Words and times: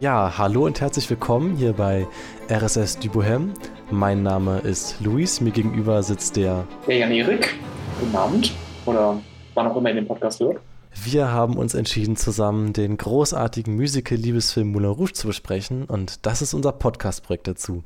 Ja, 0.00 0.38
hallo 0.38 0.64
und 0.64 0.80
herzlich 0.80 1.10
willkommen 1.10 1.56
hier 1.56 1.74
bei 1.74 2.06
RSS 2.48 2.98
du 2.98 3.10
Bohem. 3.10 3.52
Mein 3.90 4.22
Name 4.22 4.60
ist 4.60 5.00
Luis, 5.00 5.42
mir 5.42 5.50
gegenüber 5.50 6.02
sitzt 6.02 6.36
der... 6.36 6.66
Der 6.86 6.96
Jan-Erik, 6.96 7.54
guten 8.00 8.16
Abend 8.16 8.52
oder 8.86 9.20
wann 9.52 9.66
auch 9.66 9.76
immer 9.76 9.90
ihr 9.90 9.96
den 9.96 10.06
Podcast 10.06 10.40
hört. 10.40 10.58
Wir 11.04 11.30
haben 11.30 11.56
uns 11.56 11.74
entschieden, 11.74 12.16
zusammen 12.16 12.72
den 12.72 12.96
großartigen 12.96 13.76
Musical-Liebesfilm 13.76 14.72
Moulin 14.72 14.90
Rouge 14.90 15.12
zu 15.12 15.26
besprechen 15.26 15.84
und 15.84 16.24
das 16.24 16.40
ist 16.40 16.54
unser 16.54 16.72
Podcast-Projekt 16.72 17.46
dazu. 17.46 17.84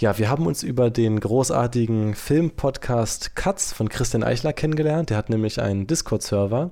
Ja, 0.00 0.16
wir 0.16 0.30
haben 0.30 0.46
uns 0.46 0.62
über 0.62 0.88
den 0.88 1.20
großartigen 1.20 2.14
Film-Podcast 2.14 3.36
Katz 3.36 3.74
von 3.74 3.90
Christian 3.90 4.22
Eichler 4.22 4.54
kennengelernt. 4.54 5.10
Der 5.10 5.18
hat 5.18 5.28
nämlich 5.28 5.60
einen 5.60 5.86
Discord-Server 5.86 6.70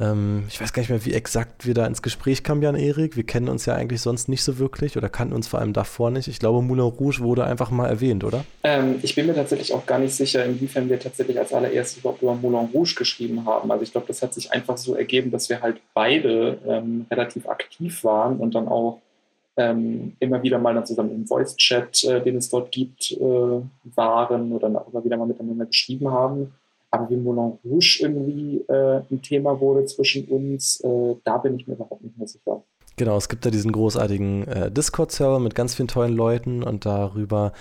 ähm, 0.00 0.46
ich 0.48 0.60
weiß 0.60 0.72
gar 0.72 0.80
nicht 0.80 0.90
mehr, 0.90 1.04
wie 1.04 1.12
exakt 1.12 1.66
wir 1.66 1.74
da 1.74 1.86
ins 1.86 2.02
Gespräch 2.02 2.42
kamen, 2.42 2.62
Jan 2.62 2.74
Erik. 2.74 3.14
Wir 3.14 3.24
kennen 3.24 3.48
uns 3.48 3.64
ja 3.64 3.74
eigentlich 3.74 4.00
sonst 4.00 4.28
nicht 4.28 4.42
so 4.42 4.58
wirklich 4.58 4.96
oder 4.96 5.08
kannten 5.08 5.34
uns 5.34 5.46
vor 5.46 5.60
allem 5.60 5.72
davor 5.72 6.10
nicht. 6.10 6.26
Ich 6.26 6.40
glaube, 6.40 6.62
Moulin 6.62 6.84
Rouge 6.84 7.20
wurde 7.20 7.44
einfach 7.44 7.70
mal 7.70 7.86
erwähnt, 7.86 8.24
oder? 8.24 8.44
Ähm, 8.64 8.96
ich 9.02 9.14
bin 9.14 9.26
mir 9.26 9.36
tatsächlich 9.36 9.72
auch 9.72 9.86
gar 9.86 10.00
nicht 10.00 10.12
sicher, 10.12 10.44
inwiefern 10.44 10.88
wir 10.88 10.98
tatsächlich 10.98 11.38
als 11.38 11.52
allererstes 11.52 11.98
überhaupt 11.98 12.22
über 12.22 12.34
Moulin 12.34 12.70
Rouge 12.74 12.96
geschrieben 12.96 13.46
haben. 13.46 13.70
Also 13.70 13.84
ich 13.84 13.92
glaube, 13.92 14.08
das 14.08 14.20
hat 14.20 14.34
sich 14.34 14.50
einfach 14.50 14.76
so 14.76 14.96
ergeben, 14.96 15.30
dass 15.30 15.48
wir 15.48 15.62
halt 15.62 15.80
beide 15.94 16.58
ähm, 16.66 17.06
relativ 17.08 17.48
aktiv 17.48 18.02
waren 18.02 18.38
und 18.38 18.56
dann 18.56 18.66
auch 18.66 19.00
ähm, 19.56 20.16
immer 20.20 20.42
wieder 20.42 20.58
mal 20.58 20.74
dann 20.74 20.86
zusammen 20.86 21.12
im 21.12 21.26
Voice-Chat, 21.26 22.04
äh, 22.04 22.22
den 22.22 22.36
es 22.36 22.48
dort 22.50 22.72
gibt, 22.72 23.12
äh, 23.12 23.60
waren 23.94 24.52
oder 24.52 24.68
auch 24.80 24.92
immer 24.92 25.04
wieder 25.04 25.16
mal 25.16 25.26
miteinander 25.26 25.66
geschrieben 25.66 26.10
haben. 26.10 26.54
Aber 26.90 27.10
wie 27.10 27.16
Moulin 27.16 27.58
Rouge 27.64 27.98
irgendwie 28.02 28.64
äh, 28.68 29.02
ein 29.10 29.20
Thema 29.22 29.58
wurde 29.60 29.84
zwischen 29.86 30.26
uns, 30.26 30.80
äh, 30.80 31.16
da 31.24 31.38
bin 31.38 31.56
ich 31.56 31.66
mir 31.66 31.74
überhaupt 31.74 32.02
nicht 32.02 32.16
mehr 32.16 32.28
sicher. 32.28 32.62
Genau, 32.96 33.16
es 33.16 33.28
gibt 33.28 33.44
da 33.44 33.50
diesen 33.50 33.72
großartigen 33.72 34.46
äh, 34.46 34.70
Discord-Server 34.70 35.40
mit 35.40 35.56
ganz 35.56 35.74
vielen 35.74 35.88
tollen 35.88 36.14
Leuten 36.14 36.62
und 36.62 36.86
darüber 36.86 37.52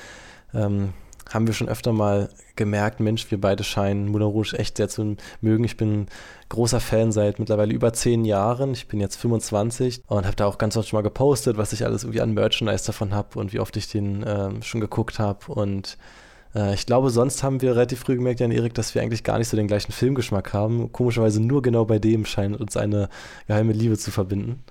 ähm, 0.54 0.94
haben 1.32 1.48
wir 1.48 1.54
schon 1.54 1.70
öfter 1.70 1.94
mal 1.94 2.30
gemerkt, 2.56 3.00
Mensch, 3.00 3.30
wir 3.32 3.40
beide 3.40 3.64
scheinen 3.64 4.08
Moulin 4.10 4.28
Rouge 4.28 4.58
echt 4.58 4.78
sehr 4.78 4.90
zu 4.90 5.16
mögen. 5.42 5.64
Ich 5.64 5.78
bin 5.78 6.08
großer 6.50 6.80
Fan 6.80 7.12
seit 7.12 7.40
mittlerweile 7.40 7.74
über 7.74 7.94
zehn 7.94 8.26
Jahren. 8.26 8.74
Ich 8.74 8.88
bin 8.88 9.00
jetzt 9.00 9.16
25 9.18 10.04
und 10.08 10.26
habe 10.26 10.36
da 10.36 10.46
auch 10.46 10.58
ganz 10.58 10.78
oft 10.78 10.88
schon 10.88 10.98
mal 10.98 11.04
gepostet, 11.04 11.58
was 11.58 11.74
ich 11.74 11.86
alles 11.86 12.04
irgendwie 12.04 12.22
an 12.22 12.34
Merchandise 12.34 12.86
davon 12.86 13.14
habe 13.14 13.40
und 13.40 13.54
wie 13.54 13.60
oft 13.60 13.76
ich 13.78 13.90
den 13.90 14.24
ähm, 14.28 14.62
schon 14.62 14.82
geguckt 14.82 15.20
habe 15.20 15.52
und 15.52 15.98
äh, 16.56 16.74
ich 16.74 16.86
glaube, 16.86 17.10
sonst 17.10 17.44
haben 17.44 17.62
wir 17.62 17.76
relativ 17.76 18.00
früh 18.00 18.16
gemerkt, 18.16 18.40
Jan 18.40 18.52
Erik, 18.52 18.74
dass 18.74 18.96
wir 18.96 19.02
eigentlich 19.02 19.24
gar 19.24 19.38
nicht 19.38 19.48
so 19.48 19.58
den 19.58 19.68
gleichen 19.68 19.92
Filmgeschmack 19.92 20.54
haben. 20.54 20.92
Komischerweise 20.92 21.42
nur 21.42 21.62
genau 21.62 21.86
bei 21.86 22.00
dem 22.00 22.26
scheint 22.26 22.60
uns 22.60 22.78
eine 22.78 23.10
geheime 23.48 23.74
Liebe 23.74 23.98
zu 23.98 24.12
verbinden. 24.12 24.64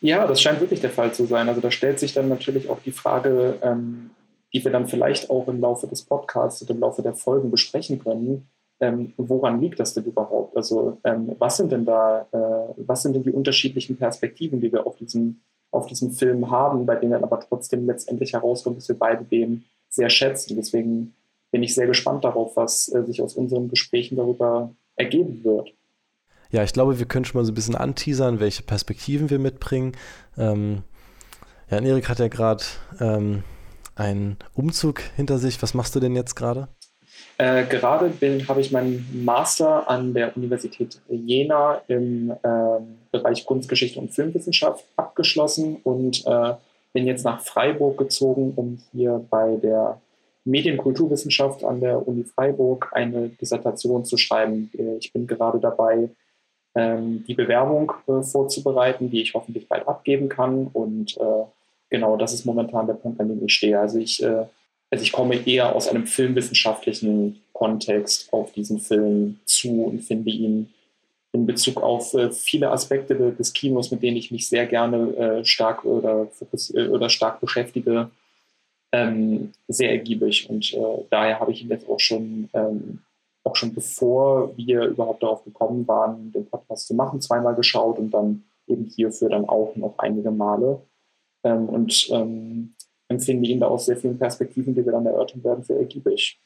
Ja, 0.00 0.26
das 0.26 0.42
scheint 0.42 0.60
wirklich 0.60 0.80
der 0.80 0.90
Fall 0.90 1.14
zu 1.14 1.26
sein. 1.26 1.48
Also 1.48 1.60
da 1.60 1.70
stellt 1.70 2.00
sich 2.00 2.12
dann 2.12 2.28
natürlich 2.28 2.68
auch 2.68 2.80
die 2.84 2.92
Frage, 2.92 3.58
ähm, 3.62 4.10
die 4.52 4.64
wir 4.64 4.70
dann 4.70 4.86
vielleicht 4.86 5.30
auch 5.30 5.48
im 5.48 5.60
Laufe 5.60 5.86
des 5.86 6.02
Podcasts 6.02 6.62
und 6.62 6.70
im 6.70 6.80
Laufe 6.80 7.02
der 7.02 7.14
Folgen 7.14 7.50
besprechen 7.50 7.98
können. 7.98 8.48
Ähm, 8.80 9.12
woran 9.16 9.60
liegt 9.60 9.80
das 9.80 9.94
denn 9.94 10.04
überhaupt? 10.04 10.56
Also 10.56 10.98
ähm, 11.04 11.36
was 11.38 11.56
sind 11.56 11.72
denn 11.72 11.84
da, 11.84 12.26
äh, 12.32 12.74
was 12.86 13.02
sind 13.02 13.14
denn 13.14 13.22
die 13.22 13.30
unterschiedlichen 13.30 13.96
Perspektiven, 13.96 14.60
die 14.60 14.72
wir 14.72 14.86
auf 14.86 14.96
diesem, 14.96 15.40
auf 15.70 15.86
diesem 15.86 16.10
Film 16.10 16.50
haben, 16.50 16.84
bei 16.84 16.96
denen 16.96 17.12
dann 17.12 17.24
aber 17.24 17.40
trotzdem 17.40 17.86
letztendlich 17.86 18.32
herauskommt, 18.32 18.78
dass 18.78 18.88
wir 18.88 18.98
beide 18.98 19.24
den 19.24 19.64
sehr 19.88 20.10
schätzen. 20.10 20.56
Deswegen 20.56 21.14
bin 21.50 21.62
ich 21.62 21.74
sehr 21.74 21.86
gespannt 21.86 22.24
darauf, 22.24 22.56
was 22.56 22.92
äh, 22.92 23.04
sich 23.04 23.22
aus 23.22 23.34
unseren 23.34 23.68
Gesprächen 23.68 24.16
darüber 24.16 24.74
ergeben 24.96 25.44
wird. 25.44 25.72
Ja, 26.50 26.62
ich 26.62 26.72
glaube, 26.72 26.98
wir 26.98 27.06
können 27.06 27.24
schon 27.24 27.40
mal 27.40 27.44
so 27.44 27.52
ein 27.52 27.54
bisschen 27.54 27.76
anteasern, 27.76 28.40
welche 28.40 28.62
Perspektiven 28.62 29.30
wir 29.30 29.38
mitbringen. 29.38 29.92
Ähm, 30.36 30.82
ja, 31.70 31.78
Erik 31.78 32.08
hat 32.08 32.18
ja 32.18 32.28
gerade 32.28 32.64
ähm, 33.00 33.44
einen 33.94 34.36
Umzug 34.54 35.00
hinter 35.16 35.38
sich. 35.38 35.62
Was 35.62 35.74
machst 35.74 35.94
du 35.94 36.00
denn 36.00 36.16
jetzt 36.16 36.34
gerade? 36.34 36.68
Äh, 37.38 37.64
gerade 37.64 38.12
habe 38.48 38.60
ich 38.60 38.72
meinen 38.72 39.24
Master 39.24 39.88
an 39.88 40.14
der 40.14 40.36
Universität 40.36 41.00
Jena 41.08 41.82
im 41.88 42.30
äh, 42.30 42.36
Bereich 43.10 43.44
Kunstgeschichte 43.46 43.98
und 43.98 44.12
Filmwissenschaft 44.12 44.84
abgeschlossen 44.96 45.76
und 45.82 46.24
äh, 46.26 46.54
bin 46.92 47.06
jetzt 47.06 47.24
nach 47.24 47.40
Freiburg 47.40 47.98
gezogen, 47.98 48.52
um 48.56 48.78
hier 48.92 49.24
bei 49.30 49.56
der 49.56 50.00
Medienkulturwissenschaft 50.44 51.64
an 51.64 51.80
der 51.80 52.06
Uni 52.06 52.24
Freiburg 52.24 52.90
eine 52.92 53.28
Dissertation 53.28 54.04
zu 54.04 54.16
schreiben. 54.16 54.70
Ich 54.98 55.12
bin 55.12 55.26
gerade 55.26 55.58
dabei, 55.60 56.10
ähm, 56.74 57.24
die 57.26 57.34
Bewerbung 57.34 57.92
äh, 58.08 58.22
vorzubereiten, 58.22 59.10
die 59.10 59.22
ich 59.22 59.34
hoffentlich 59.34 59.68
bald 59.68 59.86
abgeben 59.86 60.28
kann. 60.28 60.68
Und 60.72 61.16
äh, 61.18 61.44
genau 61.92 62.16
das 62.16 62.34
ist 62.34 62.44
momentan 62.44 62.88
der 62.88 62.94
Punkt, 62.94 63.20
an 63.20 63.28
dem 63.28 63.44
ich 63.44 63.54
stehe. 63.54 63.78
Also 63.78 63.98
ich, 63.98 64.20
äh, 64.20 64.46
also 64.90 65.04
ich 65.04 65.12
komme 65.12 65.36
eher 65.46 65.74
aus 65.74 65.86
einem 65.86 66.06
filmwissenschaftlichen 66.06 67.40
Kontext 67.52 68.32
auf 68.32 68.52
diesen 68.52 68.80
Film 68.80 69.38
zu 69.44 69.84
und 69.84 70.00
finde 70.00 70.30
ihn 70.30 70.70
in 71.32 71.46
Bezug 71.46 71.82
auf 71.82 72.14
viele 72.32 72.70
Aspekte 72.70 73.14
des 73.14 73.54
Kinos, 73.54 73.90
mit 73.90 74.02
denen 74.02 74.18
ich 74.18 74.30
mich 74.30 74.48
sehr 74.48 74.66
gerne 74.66 75.42
stark 75.44 75.82
oder, 75.86 76.28
oder 76.90 77.08
stark 77.08 77.40
beschäftige, 77.40 78.10
ähm, 78.92 79.52
sehr 79.68 79.90
ergiebig. 79.90 80.48
Und 80.48 80.72
äh, 80.74 81.04
daher 81.10 81.40
habe 81.40 81.52
ich 81.52 81.62
ihn 81.62 81.70
jetzt 81.70 81.88
auch 81.88 81.98
schon, 81.98 82.48
ähm, 82.52 83.00
auch 83.44 83.56
schon 83.56 83.74
bevor 83.74 84.56
wir 84.56 84.84
überhaupt 84.84 85.22
darauf 85.22 85.44
gekommen 85.44 85.88
waren, 85.88 86.30
den 86.32 86.46
Podcast 86.46 86.86
zu 86.86 86.94
machen, 86.94 87.20
zweimal 87.20 87.54
geschaut 87.54 87.98
und 87.98 88.10
dann 88.12 88.44
eben 88.68 88.84
hierfür 88.84 89.30
dann 89.30 89.48
auch 89.48 89.74
noch 89.74 89.98
einige 89.98 90.30
Male. 90.30 90.80
Ähm, 91.44 91.68
und 91.68 92.08
ähm, 92.12 92.74
empfinde 93.08 93.48
ihn 93.48 93.60
da 93.60 93.68
aus 93.68 93.86
sehr 93.86 93.96
vielen 93.96 94.18
Perspektiven, 94.18 94.74
die 94.74 94.84
wir 94.84 94.92
dann 94.92 95.06
erörtern 95.06 95.44
werden, 95.44 95.62
sehr 95.62 95.78
ergiebig 95.78 96.40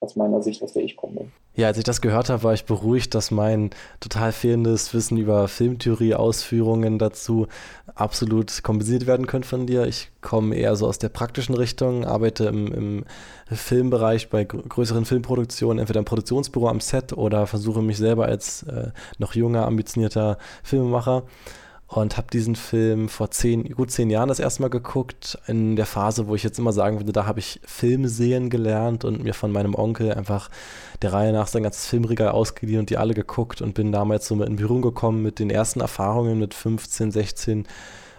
aus 0.00 0.14
meiner 0.14 0.42
Sicht, 0.42 0.62
aus 0.62 0.74
der 0.74 0.84
ich 0.84 0.96
komme. 0.96 1.30
Ja, 1.54 1.68
als 1.68 1.78
ich 1.78 1.84
das 1.84 2.02
gehört 2.02 2.28
habe, 2.28 2.42
war 2.42 2.52
ich 2.52 2.66
beruhigt, 2.66 3.14
dass 3.14 3.30
mein 3.30 3.70
total 3.98 4.32
fehlendes 4.32 4.92
Wissen 4.92 5.16
über 5.16 5.48
Filmtheorie, 5.48 6.14
Ausführungen 6.14 6.98
dazu 6.98 7.46
absolut 7.94 8.62
kompensiert 8.62 9.06
werden 9.06 9.26
könnte 9.26 9.48
von 9.48 9.66
dir. 9.66 9.86
Ich 9.86 10.10
komme 10.20 10.54
eher 10.54 10.76
so 10.76 10.86
aus 10.86 10.98
der 10.98 11.08
praktischen 11.08 11.54
Richtung, 11.54 12.04
arbeite 12.04 12.44
im, 12.44 12.72
im 12.72 13.04
Filmbereich 13.46 14.28
bei 14.28 14.44
größeren 14.44 15.06
Filmproduktionen, 15.06 15.78
entweder 15.78 16.00
im 16.00 16.04
Produktionsbüro 16.04 16.68
am 16.68 16.80
Set 16.80 17.14
oder 17.14 17.46
versuche 17.46 17.80
mich 17.80 17.96
selber 17.96 18.26
als 18.26 18.64
äh, 18.64 18.90
noch 19.18 19.34
junger, 19.34 19.64
ambitionierter 19.64 20.36
Filmemacher 20.62 21.22
und 21.88 22.16
habe 22.16 22.26
diesen 22.32 22.56
Film 22.56 23.08
vor 23.08 23.30
zehn, 23.30 23.64
gut 23.70 23.92
zehn 23.92 24.10
Jahren 24.10 24.28
das 24.28 24.40
erste 24.40 24.62
Mal 24.62 24.68
geguckt, 24.68 25.38
in 25.46 25.76
der 25.76 25.86
Phase, 25.86 26.26
wo 26.26 26.34
ich 26.34 26.42
jetzt 26.42 26.58
immer 26.58 26.72
sagen 26.72 26.98
würde, 26.98 27.12
da 27.12 27.26
habe 27.26 27.38
ich 27.38 27.60
Film 27.64 28.08
sehen 28.08 28.50
gelernt 28.50 29.04
und 29.04 29.22
mir 29.22 29.34
von 29.34 29.52
meinem 29.52 29.74
Onkel 29.74 30.12
einfach 30.12 30.50
der 31.02 31.12
Reihe 31.12 31.32
nach 31.32 31.46
sein 31.46 31.62
ganzes 31.62 31.86
Filmregal 31.86 32.30
ausgeliehen 32.30 32.80
und 32.80 32.90
die 32.90 32.96
alle 32.96 33.14
geguckt 33.14 33.62
und 33.62 33.74
bin 33.74 33.92
damals 33.92 34.26
so 34.26 34.42
in 34.42 34.56
Berührung 34.56 34.82
gekommen 34.82 35.22
mit 35.22 35.38
den 35.38 35.48
ersten 35.48 35.80
Erfahrungen 35.80 36.40
mit 36.40 36.54
15, 36.54 37.12
16, 37.12 37.66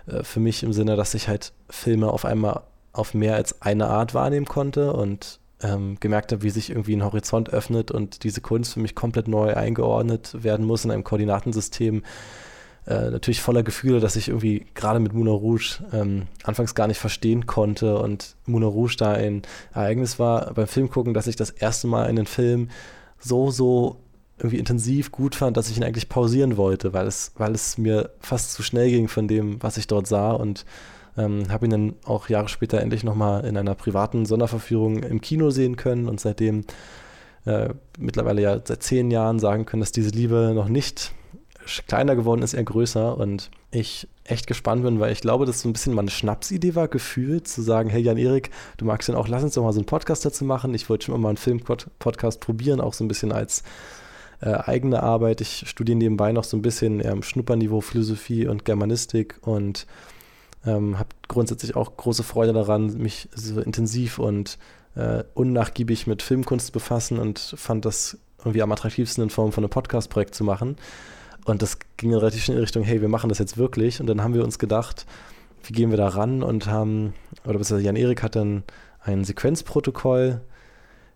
äh, 0.07 0.23
für 0.23 0.39
mich 0.39 0.63
im 0.63 0.72
Sinne, 0.72 0.95
dass 0.95 1.13
ich 1.13 1.27
halt 1.27 1.51
Filme 1.69 2.09
auf 2.09 2.23
einmal 2.23 2.61
auf 2.94 3.13
mehr 3.13 3.35
als 3.35 3.61
eine 3.61 3.88
Art 3.88 4.13
wahrnehmen 4.13 4.45
konnte 4.45 4.94
und 4.94 5.39
ähm, 5.61 5.97
gemerkt 6.00 6.31
habe, 6.31 6.44
wie 6.44 6.50
sich 6.50 6.69
irgendwie 6.69 6.95
ein 6.95 7.03
Horizont 7.03 7.50
öffnet 7.50 7.91
und 7.91 8.23
diese 8.23 8.41
Kunst 8.41 8.73
für 8.73 8.79
mich 8.79 8.95
komplett 8.95 9.27
neu 9.27 9.53
eingeordnet 9.56 10.44
werden 10.44 10.66
muss 10.66 10.85
in 10.85 10.91
einem 10.91 11.03
Koordinatensystem, 11.03 12.03
äh, 12.87 13.09
natürlich 13.11 13.41
voller 13.41 13.63
Gefühle, 13.63 13.99
dass 13.99 14.15
ich 14.15 14.29
irgendwie 14.29 14.65
gerade 14.73 14.99
mit 14.99 15.13
Moulin 15.13 15.33
Rouge 15.33 15.83
ähm, 15.91 16.27
anfangs 16.43 16.73
gar 16.73 16.87
nicht 16.87 16.99
verstehen 16.99 17.45
konnte 17.45 17.97
und 17.97 18.35
Moulin 18.45 18.69
Rouge 18.69 18.95
da 18.97 19.11
ein 19.11 19.41
Ereignis 19.73 20.19
war 20.19 20.53
beim 20.53 20.67
Filmgucken, 20.67 21.13
dass 21.13 21.27
ich 21.27 21.35
das 21.35 21.49
erste 21.49 21.87
Mal 21.87 22.05
einen 22.05 22.25
Film 22.25 22.69
so, 23.19 23.51
so 23.51 23.97
irgendwie 24.37 24.59
intensiv 24.59 25.11
gut 25.11 25.35
fand, 25.35 25.57
dass 25.57 25.69
ich 25.69 25.77
ihn 25.77 25.83
eigentlich 25.83 26.07
pausieren 26.07 26.55
wollte, 26.55 26.94
weil 26.94 27.07
es, 27.07 27.33
weil 27.35 27.53
es 27.53 27.77
mir 27.77 28.12
fast 28.19 28.53
zu 28.53 28.63
schnell 28.63 28.89
ging 28.89 29.07
von 29.09 29.27
dem, 29.27 29.62
was 29.62 29.77
ich 29.77 29.88
dort 29.88 30.07
sah 30.07 30.31
und 30.31 30.65
ähm, 31.17 31.50
habe 31.50 31.65
ihn 31.65 31.71
dann 31.71 31.95
auch 32.06 32.29
Jahre 32.29 32.47
später 32.47 32.79
endlich 32.79 33.03
nochmal 33.03 33.44
in 33.45 33.57
einer 33.57 33.75
privaten 33.75 34.25
Sonderverführung 34.25 35.03
im 35.03 35.19
Kino 35.19 35.50
sehen 35.50 35.75
können 35.75 36.07
und 36.07 36.21
seitdem 36.21 36.63
äh, 37.45 37.69
mittlerweile 37.97 38.41
ja 38.41 38.62
seit 38.63 38.83
zehn 38.83 39.12
Jahren 39.12 39.39
sagen 39.39 39.65
können, 39.65 39.81
dass 39.81 39.91
diese 39.91 40.12
Liebe 40.12 40.53
noch 40.56 40.69
nicht 40.69 41.12
kleiner 41.87 42.15
geworden 42.15 42.41
ist, 42.41 42.53
eher 42.53 42.63
größer 42.63 43.17
und 43.17 43.49
ich 43.71 44.07
echt 44.23 44.47
gespannt 44.47 44.83
bin, 44.83 44.99
weil 44.99 45.11
ich 45.11 45.21
glaube, 45.21 45.45
dass 45.45 45.61
so 45.61 45.69
ein 45.69 45.73
bisschen 45.73 45.93
meine 45.93 46.09
Schnapsidee 46.09 46.75
war, 46.75 46.87
gefühlt 46.87 47.47
zu 47.47 47.61
sagen, 47.61 47.89
hey 47.89 48.01
Jan-Erik, 48.01 48.49
du 48.77 48.85
magst 48.85 49.07
den 49.07 49.15
auch, 49.15 49.27
lass 49.27 49.43
uns 49.43 49.53
doch 49.53 49.63
mal 49.63 49.73
so 49.73 49.79
einen 49.79 49.85
Podcast 49.85 50.25
dazu 50.25 50.45
machen. 50.45 50.73
Ich 50.73 50.89
wollte 50.89 51.05
schon 51.05 51.15
immer 51.15 51.23
mal 51.23 51.29
einen 51.29 51.37
Film-Podcast 51.37 52.39
probieren, 52.39 52.81
auch 52.81 52.93
so 52.93 53.03
ein 53.03 53.07
bisschen 53.07 53.31
als 53.31 53.63
äh, 54.41 54.51
eigene 54.51 55.03
Arbeit. 55.03 55.41
Ich 55.41 55.65
studiere 55.67 55.97
nebenbei 55.97 56.31
noch 56.31 56.43
so 56.43 56.57
ein 56.57 56.61
bisschen 56.61 56.99
im 56.99 57.23
Schnupperniveau 57.23 57.81
Philosophie 57.81 58.47
und 58.47 58.65
Germanistik 58.65 59.39
und 59.41 59.87
ähm, 60.65 60.99
habe 60.99 61.09
grundsätzlich 61.27 61.75
auch 61.75 61.97
große 61.97 62.23
Freude 62.23 62.53
daran, 62.53 62.97
mich 62.97 63.29
so 63.33 63.59
intensiv 63.61 64.19
und 64.19 64.57
äh, 64.95 65.23
unnachgiebig 65.33 66.07
mit 66.07 66.21
Filmkunst 66.21 66.71
befassen 66.73 67.19
und 67.19 67.39
fand 67.39 67.85
das 67.85 68.17
irgendwie 68.39 68.61
am 68.61 68.71
attraktivsten 68.71 69.23
in 69.23 69.29
Form 69.29 69.51
von 69.51 69.63
einem 69.63 69.69
Podcast-Projekt 69.69 70.35
zu 70.35 70.43
machen. 70.43 70.77
Und 71.47 71.61
das 71.61 71.79
ging 71.95 72.11
dann 72.11 72.19
relativ 72.19 72.44
schnell 72.44 72.57
in 72.57 72.63
Richtung, 72.63 72.83
hey, 72.83 73.01
wir 73.01 73.07
machen 73.07 73.29
das 73.29 73.39
jetzt 73.39 73.57
wirklich. 73.57 74.01
Und 74.01 74.07
dann 74.07 74.21
haben 74.21 74.33
wir 74.33 74.44
uns 74.44 74.59
gedacht, 74.59 75.05
wie 75.63 75.71
gehen 75.71 75.91
wir 75.91 75.97
da 75.97 76.09
ran 76.09 76.44
und 76.44 76.67
haben, 76.67 77.13
oder 77.45 77.57
beziehungsweise 77.57 77.85
Jan-Erik 77.85 78.21
hat 78.21 78.35
dann 78.35 78.63
ein 79.01 79.23
Sequenzprotokoll 79.23 80.41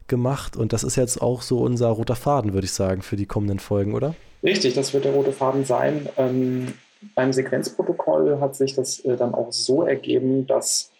gemacht 0.07 0.55
und 0.55 0.71
das 0.71 0.83
ist 0.83 0.95
jetzt 0.95 1.21
auch 1.21 1.41
so 1.41 1.59
unser 1.59 1.89
roter 1.89 2.15
Faden, 2.15 2.53
würde 2.53 2.65
ich 2.65 2.71
sagen, 2.71 3.01
für 3.01 3.17
die 3.17 3.25
kommenden 3.25 3.59
Folgen, 3.59 3.93
oder? 3.93 4.15
Richtig, 4.41 4.73
das 4.73 4.93
wird 4.93 5.03
der 5.03 5.13
rote 5.13 5.33
Faden 5.33 5.65
sein. 5.65 6.07
Ähm, 6.17 6.73
beim 7.13 7.33
Sequenzprotokoll 7.33 8.39
hat 8.39 8.55
sich 8.55 8.73
das 8.73 8.99
äh, 9.01 9.17
dann 9.17 9.33
auch 9.33 9.51
so 9.51 9.83
ergeben, 9.83 10.47
dass 10.47 10.91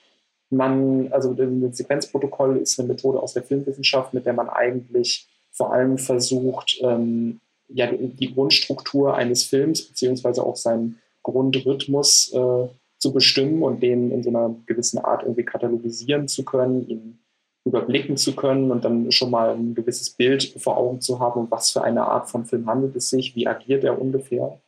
man, 0.50 1.12
also 1.12 1.32
ein 1.32 1.72
Sequenzprotokoll 1.72 2.58
ist 2.58 2.78
eine 2.80 2.90
Methode 2.90 3.22
aus 3.22 3.34
der 3.34 3.44
Filmwissenschaft, 3.44 4.14
mit 4.14 4.26
der 4.26 4.34
man 4.34 4.50
eigentlich 4.50 5.30
vor 5.52 5.74
allem 5.74 5.98
versucht, 5.98 6.80
ähm, 6.82 7.40
ja, 7.74 7.92
die, 7.92 8.34
Grundstruktur 8.34 9.16
eines 9.16 9.44
Films 9.44 9.88
beziehungsweise 9.88 10.44
auch 10.44 10.56
seinen 10.56 11.00
Grundrhythmus 11.24 12.32
äh, 12.34 12.68
zu 12.98 13.14
bestimmen 13.14 13.64
und 13.64 13.82
den 13.82 14.12
in 14.12 14.24
so 14.24 14.30
einer 14.30 14.56
gewissen 14.66 15.00
Art 15.00 15.24
irgendwie 15.24 15.44
katalogisieren 15.44 16.28
zu 16.28 16.44
können, 16.46 16.88
ihn 16.88 17.20
überblicken 17.64 18.18
zu 18.18 18.36
können 18.36 18.72
und 18.72 18.84
dann 18.84 19.12
schon 19.12 19.30
mal 19.30 19.52
ein 19.56 19.76
gewisses 19.76 20.10
Bild 20.10 20.44
vor 20.58 20.78
Augen 20.78 21.02
zu 21.02 21.20
haben, 21.20 21.42
um 21.42 21.52
was 21.52 21.72
für 21.72 21.84
eine 21.84 22.04
Art 22.04 22.30
von 22.30 22.46
Film 22.46 22.68
handelt 22.68 22.96
es 22.96 23.10
sich, 23.10 23.36
wie 23.36 23.48
agiert 23.48 23.84
er 23.84 24.02
ungefähr. 24.02 24.60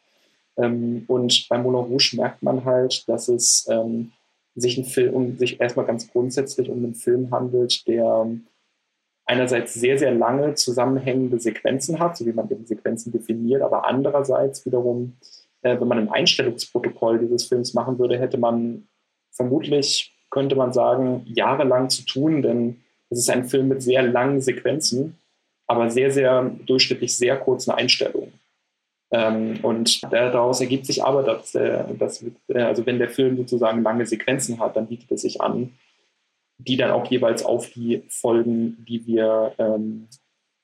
Ähm, 0.58 1.06
und 1.08 1.48
bei 1.50 1.58
Moulin 1.58 1.92
Rouge 1.92 2.16
merkt 2.16 2.44
man 2.44 2.66
halt, 2.66 3.08
dass 3.10 3.28
es 3.28 3.68
ähm, 3.70 4.12
sich, 4.56 4.78
ein 4.78 4.86
Film, 4.86 5.38
sich 5.38 5.60
erstmal 5.60 5.88
ganz 5.88 6.12
grundsätzlich 6.12 6.70
um 6.70 6.78
einen 6.78 6.94
Film 6.94 7.32
handelt, 7.32 7.88
der 7.88 8.28
einerseits 9.25 9.74
sehr, 9.74 9.98
sehr 9.98 10.14
lange 10.14 10.56
zusammenhängende 10.56 11.40
Sequenzen 11.40 12.00
hat, 12.00 12.18
so 12.18 12.25
wie 12.25 12.34
man 12.34 12.50
eben 12.50 12.66
Sequenzen 12.66 13.12
definiert, 13.12 13.62
aber 13.62 13.86
andererseits 13.86 14.66
wiederum, 14.66 15.18
äh, 15.62 15.80
wenn 15.80 15.88
man 15.88 16.00
ein 16.00 16.10
Einstellungsprotokoll 16.10 17.20
dieses 17.20 17.46
Films 17.46 17.74
machen 17.74 18.00
würde, 18.00 18.20
hätte 18.20 18.38
man 18.38 18.88
vermutlich, 19.31 20.14
könnte 20.30 20.56
man 20.56 20.74
sagen, 20.74 21.24
jahrelang 21.25 21.90
zu 21.90 22.04
tun, 22.06 22.42
denn 22.42 22.81
es 23.10 23.20
ist 23.20 23.30
ein 23.30 23.46
Film 23.46 23.68
mit 23.70 23.81
sehr 23.81 24.04
langen 24.04 24.42
Sequenzen, 24.42 25.18
aber 25.68 25.90
sehr, 25.90 26.12
sehr 26.12 26.52
durchschnittlich 26.66 27.16
sehr 27.16 27.38
kurzen 27.38 27.72
Einstellungen. 27.72 28.34
Ähm, 29.12 29.60
und 29.62 30.02
daraus 30.12 30.60
ergibt 30.60 30.88
sich 30.88 31.04
aber, 31.04 31.22
dass, 31.22 31.54
äh, 31.54 31.84
dass 31.98 32.26
äh, 32.48 32.60
also 32.62 32.86
wenn 32.86 32.98
der 32.98 33.10
Film 33.10 33.38
sozusagen 33.38 33.84
lange 33.84 34.06
Sequenzen 34.08 34.60
hat, 34.60 34.76
dann 34.76 34.88
bietet 34.88 35.12
es 35.12 35.22
sich 35.22 35.40
an, 35.40 35.72
die 36.68 36.77
dann 36.77 36.92
auch 36.92 37.10
jeweils 37.10 37.44
auf 37.44 37.69
die 37.71 38.04
Folgen, 38.10 38.86
die 38.88 39.06
wir 39.06 39.54
ähm, 39.57 40.07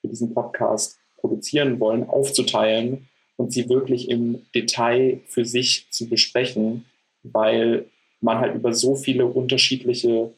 für 0.02 0.08
diesen 0.08 0.34
Podcast 0.34 0.98
produzieren 1.18 1.80
wollen, 1.80 2.08
aufzuteilen 2.08 3.08
und 3.36 3.52
sie 3.52 3.70
wirklich 3.70 4.10
im 4.10 4.46
Detail 4.56 5.20
für 5.28 5.46
sich 5.46 5.88
zu 5.92 6.08
besprechen, 6.08 6.86
weil 7.24 7.86
man 8.22 8.40
halt 8.40 8.56
über 8.56 8.74
so 8.74 8.96
viele 8.96 9.26
unterschiedliche 9.26 10.34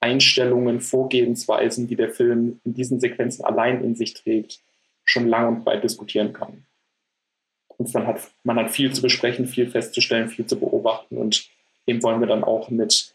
Einstellungen, 0.00 0.80
Vorgehensweisen, 0.80 1.88
die 1.88 1.96
der 1.96 2.10
Film 2.10 2.60
in 2.64 2.74
diesen 2.74 3.00
Sequenzen 3.00 3.44
allein 3.44 3.82
in 3.82 3.94
sich 3.94 4.14
trägt, 4.14 4.60
schon 5.04 5.28
lang 5.28 5.48
und 5.48 5.64
breit 5.64 5.84
diskutieren 5.84 6.32
kann. 6.32 6.64
Und 7.78 7.92
man 7.94 8.06
hat, 8.06 8.20
man 8.42 8.56
hat 8.56 8.70
viel 8.70 8.92
zu 8.92 9.02
besprechen, 9.02 9.46
viel 9.46 9.68
festzustellen, 9.68 10.28
viel 10.28 10.46
zu 10.46 10.58
beobachten 10.58 11.16
und 11.18 11.48
dem 11.88 12.02
wollen 12.02 12.20
wir 12.20 12.26
dann 12.26 12.42
auch 12.42 12.68
mit 12.70 13.14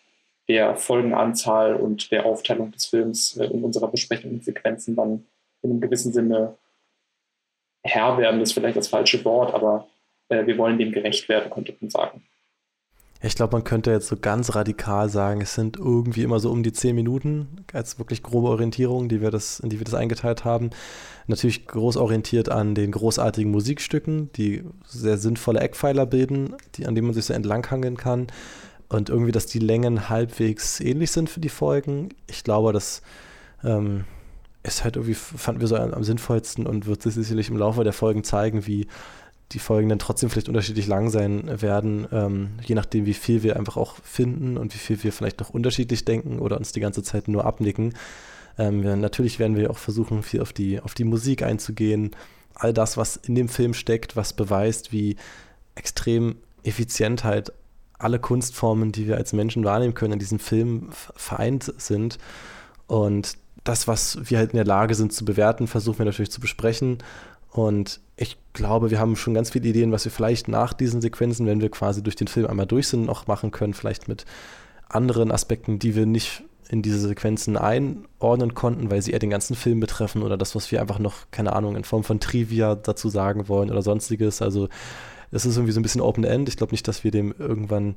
der 0.52 0.76
Folgenanzahl 0.76 1.76
und 1.76 2.12
der 2.12 2.26
Aufteilung 2.26 2.72
des 2.72 2.86
Films 2.86 3.38
äh, 3.38 3.46
in 3.46 3.64
unserer 3.64 3.88
Besprechung 3.88 4.32
und 4.32 4.44
Sequenzen 4.44 4.98
dann 4.98 5.26
in 5.62 5.72
einem 5.72 5.80
gewissen 5.80 6.12
Sinne 6.12 6.58
Herr 7.84 8.18
werden, 8.18 8.40
das 8.42 8.50
ist 8.50 8.54
vielleicht 8.54 8.76
das 8.76 8.90
falsche 8.90 9.24
Wort, 9.24 9.54
aber 9.54 9.88
äh, 10.28 10.46
wir 10.46 10.58
wollen 10.58 10.78
dem 10.78 10.92
gerecht 10.92 11.30
werden, 11.30 11.50
könnte 11.50 11.74
man 11.80 11.90
sagen. 11.90 12.22
Ich 13.24 13.36
glaube, 13.36 13.56
man 13.56 13.64
könnte 13.64 13.92
jetzt 13.92 14.08
so 14.08 14.18
ganz 14.18 14.56
radikal 14.56 15.08
sagen, 15.08 15.42
es 15.42 15.54
sind 15.54 15.78
irgendwie 15.78 16.24
immer 16.24 16.40
so 16.40 16.52
um 16.52 16.64
die 16.64 16.74
zehn 16.74 16.96
Minuten 16.96 17.64
als 17.72 17.98
wirklich 17.98 18.22
grobe 18.22 18.50
Orientierung, 18.50 19.08
die 19.10 19.22
wir 19.22 19.32
das, 19.32 19.60
in 19.60 19.70
die 19.70 19.80
wir 19.80 19.86
das 19.86 19.94
eingeteilt 19.94 20.44
haben. 20.44 20.72
Natürlich 21.28 21.66
groß 21.66 21.98
orientiert 21.98 22.50
an 22.50 22.76
den 22.76 22.92
großartigen 22.92 23.52
Musikstücken, 23.52 24.32
die 24.34 24.64
sehr 24.86 25.18
sinnvolle 25.18 25.60
Eckpfeiler 25.60 26.08
bilden, 26.08 26.56
die, 26.76 26.88
an 26.88 26.96
denen 26.96 27.08
man 27.08 27.14
sich 27.14 27.26
so 27.26 27.34
entlanghangeln 27.34 27.96
kann. 27.96 28.28
Und 28.92 29.10
irgendwie, 29.10 29.32
dass 29.32 29.46
die 29.46 29.60
Längen 29.60 30.10
halbwegs 30.10 30.82
ähnlich 30.82 31.12
sind 31.12 31.30
für 31.30 31.40
die 31.40 31.48
Folgen. 31.48 32.10
Ich 32.28 32.44
glaube, 32.44 32.74
das 32.74 33.02
ähm, 33.64 34.04
ist 34.64 34.84
halt 34.84 34.98
irgendwie, 34.98 35.14
fanden 35.14 35.62
wir 35.62 35.68
so 35.70 35.78
am, 35.78 36.04
sinnvollsten 36.04 36.68
und 36.68 36.88
wird 36.88 37.02
sich 37.02 37.14
sicherlich 37.14 37.48
im 37.48 37.56
Laufe 37.56 37.86
der 37.86 37.94
Folgen 37.94 38.26
zeigen, 38.26 38.68
wie 38.68 38.88
die 39.54 39.60
Folgen 39.60 39.88
dann 39.88 40.00
trotzdem 40.00 40.30
vielleicht 40.30 40.50
unterschiedlich 40.50 40.88
lang 40.88 41.10
sein 41.10 41.62
werden, 41.62 42.06
ähm, 42.12 42.50
je 42.66 42.76
nachdem, 42.76 43.06
wie 43.06 43.14
viel 43.14 43.44
wir 43.44 43.56
einfach 43.56 43.78
auch 43.78 43.96
finden 44.04 44.58
und 44.58 44.74
wie 44.74 44.78
viel 44.78 45.02
wir 45.04 45.14
vielleicht 45.14 45.40
noch 45.40 45.52
unterschiedlich 45.52 46.04
denken 46.04 46.40
oder 46.40 46.58
uns 46.58 46.74
die 46.74 46.82
ganze 46.82 47.02
Zeit 47.02 47.30
nur 47.30 47.46
abnicken. 47.46 47.94
Ähm, 48.58 48.84
wir, 48.84 48.98
natürlich 48.98 49.40
werden 49.40 49.56
wir 49.56 49.72
auch 49.72 49.78
versuchen, 49.78 50.22
viel 50.22 50.42
auf 50.42 50.52
die, 50.52 50.82
auf 50.82 50.96
die 50.96 51.06
Musik 51.06 51.44
einzugehen. 51.44 52.12
All 52.56 52.74
das, 52.74 52.98
was 52.98 53.16
in 53.16 53.36
dem 53.36 53.48
Film 53.48 53.74
steckt, 53.74 54.18
was 54.18 54.34
beweist, 54.34 54.92
wie 54.92 55.16
extrem 55.76 56.36
effizient 56.64 57.24
halt 57.24 57.54
alle 58.04 58.20
Kunstformen, 58.20 58.92
die 58.92 59.08
wir 59.08 59.18
als 59.18 59.34
Menschen 59.34 59.64
wahrnehmen 59.64 59.94
können, 59.94 60.14
in 60.14 60.20
diesem 60.20 60.40
Film 60.40 60.90
vereint 60.92 61.74
sind. 61.78 62.18
Und 62.88 63.38
das, 63.64 63.88
was 63.88 64.18
wir 64.24 64.38
halt 64.38 64.52
in 64.52 64.58
der 64.58 64.66
Lage 64.66 64.96
sind 64.96 65.14
zu 65.14 65.24
bewerten, 65.24 65.68
versuchen 65.68 66.00
wir 66.00 66.06
natürlich 66.06 66.32
zu 66.32 66.42
besprechen 66.42 66.98
und 67.52 68.00
ich 68.16 68.38
glaube, 68.54 68.92
wir 68.92 69.00
haben 69.00 69.16
schon 69.16 69.34
ganz 69.34 69.50
viele 69.50 69.68
Ideen, 69.68 69.92
was 69.92 70.06
wir 70.06 70.12
vielleicht 70.12 70.48
nach 70.48 70.74
diesen 70.74 71.02
Sequenzen, 71.02 71.46
wenn 71.46 71.62
wir 71.62 71.70
quasi 71.70 72.02
durch 72.02 72.16
den 72.16 72.28
Film 72.28 72.48
einmal 72.48 72.66
durch 72.66 72.88
sind, 72.88 73.06
noch 73.06 73.28
machen 73.28 73.52
können. 73.52 73.74
Vielleicht 73.74 74.08
mit 74.08 74.26
anderen 74.88 75.32
Aspekten, 75.32 75.78
die 75.78 75.96
wir 75.96 76.06
nicht 76.06 76.44
in 76.70 76.82
diese 76.82 77.00
Sequenzen 77.00 77.58
einordnen 77.58 78.54
konnten, 78.54 78.90
weil 78.90 79.02
sie 79.02 79.12
eher 79.12 79.20
den 79.20 79.30
ganzen 79.30 79.58
Film 79.58 79.82
betreffen 79.82 80.24
oder 80.24 80.38
das, 80.38 80.56
was 80.56 80.72
wir 80.72 80.80
einfach 80.80 81.00
noch, 81.00 81.26
keine 81.32 81.52
Ahnung, 81.52 81.76
in 81.76 81.84
Form 81.84 82.06
von 82.06 82.22
Trivia 82.22 82.76
dazu 82.76 83.10
sagen 83.10 83.50
wollen 83.50 83.70
oder 83.70 83.82
sonstiges. 83.82 84.42
Also 84.42 84.70
es 85.32 85.46
ist 85.46 85.56
irgendwie 85.56 85.74
so 85.74 85.80
ein 85.80 85.84
bisschen 85.84 86.02
Open-End. 86.02 86.50
Ich 86.50 86.58
glaube 86.58 86.74
nicht, 86.74 86.88
dass 86.88 87.04
wir 87.04 87.12
dem 87.12 87.34
irgendwann 87.38 87.96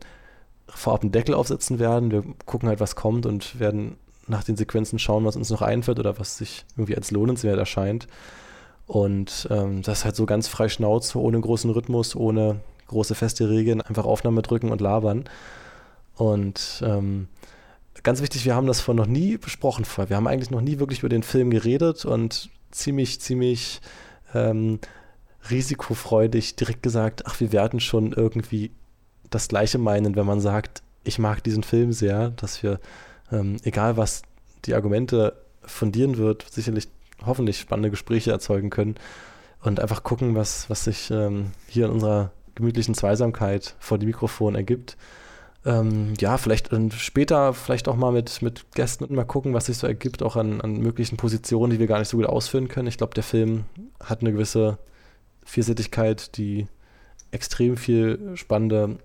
vorab 0.69 1.03
einen 1.03 1.13
Deckel 1.13 1.35
aufsetzen 1.35 1.79
werden. 1.79 2.11
Wir 2.11 2.23
gucken 2.47 2.69
halt, 2.69 2.81
was 2.81 2.97
kommt 2.97 3.27
und 3.27 3.59
werden 3.59 3.97
nach 4.27 4.45
den 4.45 4.57
Sequenzen 4.57 4.99
schauen, 4.99 5.25
was 5.25 5.37
uns 5.37 5.51
noch 5.51 5.63
einfällt 5.63 5.99
oder 5.99 6.19
was 6.19 6.39
sich 6.39 6.65
irgendwie 6.77 6.97
als 6.97 7.11
lohnenswert 7.11 7.59
erscheint. 7.59 8.07
Und 8.87 9.49
ähm, 9.51 9.83
das 9.83 10.05
halt 10.05 10.17
so 10.17 10.27
ganz 10.27 10.49
frei 10.49 10.69
Schnauze, 10.69 11.19
ohne 11.19 11.41
großen 11.41 11.71
Rhythmus, 11.71 12.15
ohne 12.17 12.61
große 12.89 13.15
feste 13.15 13.49
Regeln, 13.49 13.81
einfach 13.81 14.05
Aufnahme 14.05 14.43
drücken 14.43 14.71
und 14.71 14.81
labern. 14.81 15.25
Und 16.17 16.83
ähm, 16.87 17.29
ganz 18.03 18.23
wichtig, 18.23 18.45
wir 18.45 18.55
haben 18.55 18.67
das 18.67 18.81
vor 18.81 18.95
noch 18.95 19.07
nie 19.07 19.37
besprochen 19.37 19.85
vorher. 19.85 20.11
Wir 20.11 20.17
haben 20.17 20.27
eigentlich 20.27 20.51
noch 20.51 20.61
nie 20.61 20.79
wirklich 20.79 21.01
über 21.01 21.09
den 21.09 21.23
Film 21.23 21.51
geredet 21.51 22.05
und 22.05 22.51
ziemlich, 22.71 23.21
ziemlich 23.21 23.81
ähm, 24.35 24.81
risikofreudig 25.51 26.57
direkt 26.57 26.83
gesagt, 26.83 27.27
ach, 27.27 27.41
wir 27.41 27.53
werden 27.53 27.81
schon 27.81 28.13
irgendwie 28.13 28.71
das 29.31 29.49
Gleiche 29.49 29.79
meinen, 29.79 30.17
wenn 30.17 30.27
man 30.27 30.41
sagt, 30.41 30.83
ich 31.03 31.19
mag 31.19 31.43
diesen 31.45 31.63
Film 31.63 31.93
sehr, 31.93 32.31
dass 32.31 32.63
wir, 32.63 32.81
ähm, 33.31 33.57
egal 33.63 33.97
was 33.97 34.23
die 34.65 34.75
Argumente 34.75 35.37
fundieren 35.63 36.17
wird, 36.17 36.47
sicherlich 36.51 36.89
hoffentlich 37.25 37.59
spannende 37.59 37.91
Gespräche 37.91 38.31
erzeugen 38.31 38.71
können 38.71 38.97
und 39.63 39.81
einfach 39.81 40.03
gucken, 40.03 40.35
was, 40.35 40.69
was 40.71 40.85
sich 40.85 41.11
ähm, 41.11 41.53
hier 41.69 41.87
in 41.87 41.93
unserer 41.93 42.33
gemütlichen 42.55 42.95
Zweisamkeit 42.95 43.75
vor 43.79 43.99
dem 43.99 44.07
Mikrofon 44.07 44.55
ergibt. 44.55 44.97
Ähm, 45.67 46.13
ja, 46.21 46.37
vielleicht 46.37 46.71
später 46.93 47.55
vielleicht 47.55 47.89
auch 47.89 47.97
mal 47.97 48.13
mit, 48.13 48.43
mit 48.43 48.71
Gästen 48.75 49.05
und 49.05 49.13
mal 49.13 49.25
gucken, 49.25 49.55
was 49.55 49.67
sich 49.67 49.79
so 49.79 49.87
ergibt, 49.87 50.23
auch 50.23 50.37
an, 50.37 50.61
an 50.61 50.79
möglichen 50.79 51.17
Positionen, 51.17 51.73
die 51.73 51.79
wir 51.79 51.87
gar 51.87 51.99
nicht 51.99 52.09
so 52.09 52.19
gut 52.19 52.27
ausführen 52.27 52.69
können. 52.69 52.89
Ich 52.89 52.99
glaube, 52.99 53.15
der 53.15 53.23
Film 53.23 53.65
hat 54.03 54.21
eine 54.21 54.33
gewisse 54.33 54.79
Vielseitigkeit, 55.45 56.37
die 56.37 56.67
extrem 57.31 57.77
viel 57.77 58.33
spannende 58.35 58.99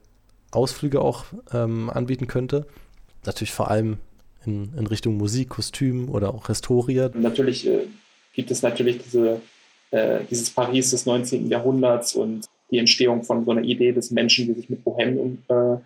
Ausflüge 0.51 1.01
auch 1.01 1.25
ähm, 1.53 1.89
anbieten 1.89 2.27
könnte. 2.27 2.65
Natürlich 3.25 3.51
vor 3.51 3.69
allem 3.69 3.97
in, 4.45 4.73
in 4.77 4.87
Richtung 4.87 5.17
Musik, 5.17 5.49
Kostüm 5.49 6.09
oder 6.09 6.33
auch 6.33 6.47
Historie. 6.47 7.09
Natürlich 7.13 7.67
äh, 7.67 7.87
gibt 8.33 8.51
es 8.51 8.61
natürlich 8.61 8.99
diese, 9.03 9.41
äh, 9.91 10.21
dieses 10.29 10.49
Paris 10.49 10.91
des 10.91 11.05
19. 11.05 11.49
Jahrhunderts 11.49 12.15
und 12.15 12.45
die 12.71 12.77
Entstehung 12.77 13.23
von 13.23 13.45
so 13.45 13.51
einer 13.51 13.63
Idee 13.63 13.91
des 13.91 14.11
Menschen, 14.11 14.47
die 14.47 14.53
sich 14.53 14.69
mit 14.69 14.83
Bohem 14.83 15.17
um, 15.17 15.37
äh, 15.47 15.77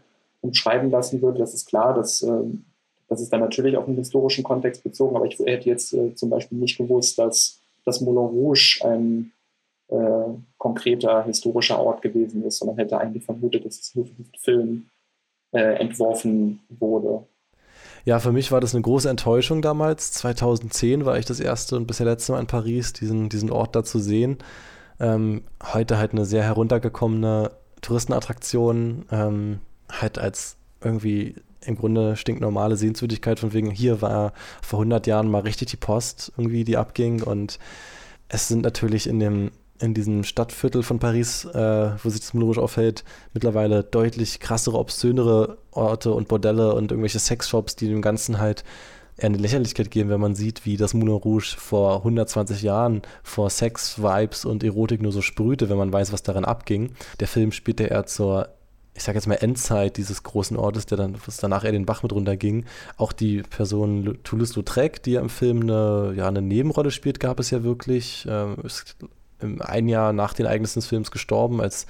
umschreiben 0.41 0.91
lassen 0.91 1.21
würde. 1.21 1.39
Das 1.39 1.53
ist 1.53 1.67
klar, 1.67 1.93
dass, 1.93 2.21
äh, 2.21 2.43
das 3.07 3.21
ist 3.21 3.31
dann 3.31 3.39
natürlich 3.39 3.77
auf 3.77 3.87
einen 3.87 3.97
historischen 3.97 4.43
Kontext 4.43 4.83
bezogen, 4.83 5.15
aber 5.15 5.25
ich 5.25 5.39
hätte 5.39 5.69
jetzt 5.69 5.93
äh, 5.93 6.13
zum 6.15 6.29
Beispiel 6.29 6.57
nicht 6.57 6.77
gewusst, 6.77 7.17
dass 7.17 7.59
das 7.85 8.01
Moulin 8.01 8.27
Rouge 8.27 8.79
ein 8.83 9.31
äh, 9.93 10.33
konkreter 10.57 11.23
historischer 11.23 11.79
Ort 11.79 12.01
gewesen 12.01 12.43
ist, 12.43 12.59
sondern 12.59 12.77
hätte 12.77 12.97
eigentlich 12.97 13.25
vermutet, 13.25 13.65
dass 13.65 13.79
es 13.79 13.95
nur 13.95 14.05
für 14.05 14.13
diesen 14.13 14.35
Film 14.39 14.89
äh, 15.51 15.75
entworfen 15.75 16.61
wurde. 16.69 17.27
Ja, 18.05 18.19
für 18.19 18.31
mich 18.31 18.51
war 18.51 18.59
das 18.59 18.73
eine 18.73 18.81
große 18.81 19.09
Enttäuschung 19.09 19.61
damals. 19.61 20.11
2010 20.13 21.05
war 21.05 21.17
ich 21.17 21.25
das 21.25 21.39
erste 21.39 21.77
und 21.77 21.87
bisher 21.87 22.05
letzte 22.05 22.33
Mal 22.33 22.41
in 22.41 22.47
Paris, 22.47 22.91
diesen, 22.93 23.29
diesen 23.29 23.49
Ort 23.49 23.75
da 23.75 23.83
zu 23.83 23.99
sehen. 23.99 24.39
Ähm, 24.99 25.43
heute 25.73 25.97
halt 25.97 26.11
eine 26.11 26.25
sehr 26.25 26.43
heruntergekommene 26.43 27.51
Touristenattraktion, 27.81 29.05
ähm, 29.11 29.59
halt 29.89 30.19
als 30.19 30.57
irgendwie 30.81 31.35
im 31.65 31.77
Grunde 31.77 32.17
stinknormale 32.17 32.75
Sehenswürdigkeit 32.75 33.39
von 33.39 33.53
wegen, 33.53 33.71
hier 33.71 34.01
war 34.01 34.33
vor 34.61 34.79
100 34.79 35.07
Jahren 35.07 35.29
mal 35.29 35.41
richtig 35.41 35.69
die 35.69 35.77
Post 35.77 36.33
irgendwie, 36.37 36.65
die 36.65 36.77
abging 36.77 37.23
und 37.23 37.57
es 38.27 38.47
sind 38.47 38.63
natürlich 38.63 39.07
in 39.07 39.19
dem 39.19 39.51
in 39.79 39.93
diesem 39.93 40.23
Stadtviertel 40.23 40.83
von 40.83 40.99
Paris, 40.99 41.45
äh, 41.45 41.91
wo 42.01 42.09
sich 42.09 42.21
das 42.21 42.33
Moulin 42.33 42.49
Rouge 42.49 42.61
aufhält, 42.61 43.03
mittlerweile 43.33 43.83
deutlich 43.83 44.39
krassere, 44.39 44.77
obszönere 44.77 45.57
Orte 45.71 46.13
und 46.13 46.27
Bordelle 46.27 46.73
und 46.75 46.91
irgendwelche 46.91 47.19
Sexshops, 47.19 47.75
die 47.75 47.87
dem 47.87 48.01
Ganzen 48.01 48.39
halt 48.39 48.63
eher 49.17 49.25
eine 49.25 49.37
Lächerlichkeit 49.37 49.91
geben, 49.91 50.09
wenn 50.09 50.19
man 50.19 50.35
sieht, 50.35 50.65
wie 50.65 50.77
das 50.77 50.93
Moulin 50.93 51.15
Rouge 51.15 51.55
vor 51.57 51.97
120 51.97 52.61
Jahren 52.61 53.01
vor 53.23 53.49
Sex, 53.49 54.01
Vibes 54.01 54.45
und 54.45 54.63
Erotik 54.63 55.01
nur 55.01 55.11
so 55.11 55.21
sprühte, 55.21 55.69
wenn 55.69 55.77
man 55.77 55.93
weiß, 55.93 56.11
was 56.11 56.23
darin 56.23 56.45
abging. 56.45 56.93
Der 57.19 57.27
Film 57.27 57.51
spielt 57.51 57.79
ja 57.79 57.87
eher 57.87 58.05
zur 58.05 58.49
ich 58.95 59.03
sage 59.03 59.17
jetzt 59.17 59.27
mal 59.27 59.35
Endzeit 59.35 59.97
dieses 59.97 60.21
großen 60.21 60.55
Ortes, 60.55 60.85
der 60.85 60.99
dann 60.99 61.17
was 61.25 61.37
danach 61.37 61.63
eher 61.63 61.71
den 61.71 61.87
Bach 61.87 62.03
mit 62.03 62.13
runterging. 62.13 62.65
Auch 62.97 63.11
die 63.11 63.41
Person 63.41 64.19
Toulouse-Lautrec, 64.23 65.01
die 65.01 65.13
ja 65.13 65.21
im 65.21 65.29
Film 65.29 65.61
eine, 65.61 66.13
ja, 66.15 66.27
eine 66.27 66.43
Nebenrolle 66.43 66.91
spielt, 66.91 67.19
gab 67.19 67.39
es 67.39 67.49
ja 67.49 67.63
wirklich. 67.63 68.27
Ähm, 68.29 68.57
ist 68.63 68.95
ein 69.59 69.87
Jahr 69.87 70.13
nach 70.13 70.33
den 70.33 70.45
Ereignissen 70.45 70.79
des 70.79 70.87
Films 70.87 71.11
gestorben 71.11 71.61
als 71.61 71.85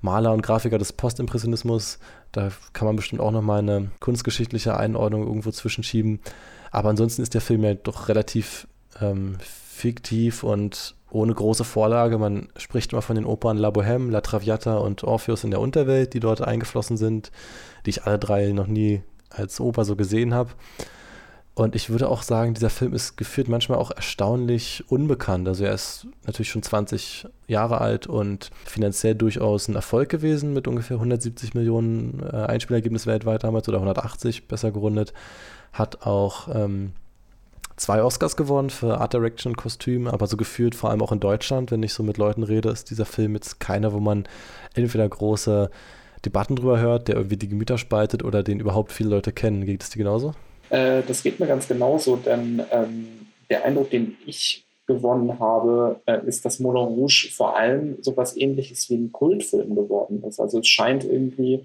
Maler 0.00 0.32
und 0.32 0.42
Grafiker 0.42 0.78
des 0.78 0.92
Postimpressionismus. 0.92 1.98
Da 2.32 2.50
kann 2.72 2.86
man 2.86 2.96
bestimmt 2.96 3.22
auch 3.22 3.30
nochmal 3.30 3.60
eine 3.60 3.90
kunstgeschichtliche 4.00 4.76
Einordnung 4.76 5.26
irgendwo 5.26 5.50
zwischenschieben. 5.50 6.20
Aber 6.70 6.90
ansonsten 6.90 7.22
ist 7.22 7.34
der 7.34 7.40
Film 7.40 7.62
ja 7.62 7.74
doch 7.74 8.08
relativ 8.08 8.66
ähm, 9.00 9.36
fiktiv 9.40 10.42
und 10.42 10.94
ohne 11.10 11.32
große 11.32 11.64
Vorlage. 11.64 12.18
Man 12.18 12.48
spricht 12.56 12.92
immer 12.92 13.02
von 13.02 13.16
den 13.16 13.24
Opern 13.24 13.56
La 13.56 13.68
Bohème, 13.68 14.10
La 14.10 14.20
Traviata 14.20 14.76
und 14.76 15.04
Orpheus 15.04 15.44
in 15.44 15.50
der 15.50 15.60
Unterwelt, 15.60 16.12
die 16.12 16.20
dort 16.20 16.42
eingeflossen 16.42 16.96
sind, 16.96 17.30
die 17.86 17.90
ich 17.90 18.04
alle 18.04 18.18
drei 18.18 18.52
noch 18.52 18.66
nie 18.66 19.02
als 19.30 19.60
Oper 19.60 19.84
so 19.84 19.96
gesehen 19.96 20.34
habe. 20.34 20.50
Und 21.56 21.76
ich 21.76 21.88
würde 21.88 22.08
auch 22.08 22.22
sagen, 22.22 22.54
dieser 22.54 22.70
Film 22.70 22.94
ist 22.94 23.16
geführt 23.16 23.48
manchmal 23.48 23.78
auch 23.78 23.92
erstaunlich 23.92 24.82
unbekannt. 24.88 25.46
Also 25.46 25.64
er 25.64 25.72
ist 25.72 26.06
natürlich 26.26 26.50
schon 26.50 26.64
20 26.64 27.28
Jahre 27.46 27.80
alt 27.80 28.08
und 28.08 28.50
finanziell 28.64 29.14
durchaus 29.14 29.68
ein 29.68 29.76
Erfolg 29.76 30.08
gewesen 30.08 30.52
mit 30.52 30.66
ungefähr 30.66 30.96
170 30.96 31.54
Millionen 31.54 32.20
äh, 32.24 32.36
Einspielergebnis 32.36 33.06
weltweit 33.06 33.44
damals 33.44 33.68
oder 33.68 33.78
180 33.78 34.48
besser 34.48 34.72
gerundet. 34.72 35.12
Hat 35.72 36.04
auch 36.04 36.48
ähm, 36.52 36.92
zwei 37.76 38.02
Oscars 38.02 38.36
gewonnen 38.36 38.70
für 38.70 39.00
Art 39.00 39.12
Direction 39.12 39.56
Kostüm, 39.56 40.08
aber 40.08 40.26
so 40.26 40.36
gefühlt 40.36 40.74
vor 40.74 40.90
allem 40.90 41.02
auch 41.02 41.12
in 41.12 41.20
Deutschland, 41.20 41.70
wenn 41.70 41.84
ich 41.84 41.92
so 41.92 42.02
mit 42.02 42.18
Leuten 42.18 42.42
rede, 42.42 42.70
ist 42.70 42.90
dieser 42.90 43.06
Film 43.06 43.34
jetzt 43.34 43.60
keiner, 43.60 43.92
wo 43.92 44.00
man 44.00 44.24
entweder 44.74 45.08
große 45.08 45.70
Debatten 46.24 46.56
drüber 46.56 46.80
hört, 46.80 47.06
der 47.06 47.14
irgendwie 47.14 47.36
die 47.36 47.48
Gemüter 47.48 47.78
spaltet 47.78 48.24
oder 48.24 48.42
den 48.42 48.58
überhaupt 48.58 48.90
viele 48.90 49.10
Leute 49.10 49.30
kennen. 49.32 49.64
Geht 49.66 49.84
es 49.84 49.90
dir 49.90 49.98
genauso? 49.98 50.34
Äh, 50.70 51.02
das 51.06 51.22
geht 51.22 51.40
mir 51.40 51.46
ganz 51.46 51.68
genauso, 51.68 52.16
denn 52.16 52.62
ähm, 52.70 53.06
der 53.50 53.64
Eindruck, 53.64 53.90
den 53.90 54.16
ich 54.26 54.64
gewonnen 54.86 55.38
habe, 55.38 56.00
äh, 56.06 56.26
ist, 56.26 56.44
dass 56.44 56.60
Moulin 56.60 56.88
Rouge 56.88 57.30
vor 57.34 57.56
allem 57.56 57.96
so 58.02 58.12
etwas 58.12 58.36
ähnliches 58.36 58.90
wie 58.90 58.96
ein 58.96 59.12
Kultfilm 59.12 59.74
geworden 59.74 60.22
ist. 60.24 60.40
Also 60.40 60.58
es 60.58 60.68
scheint 60.68 61.04
irgendwie 61.04 61.64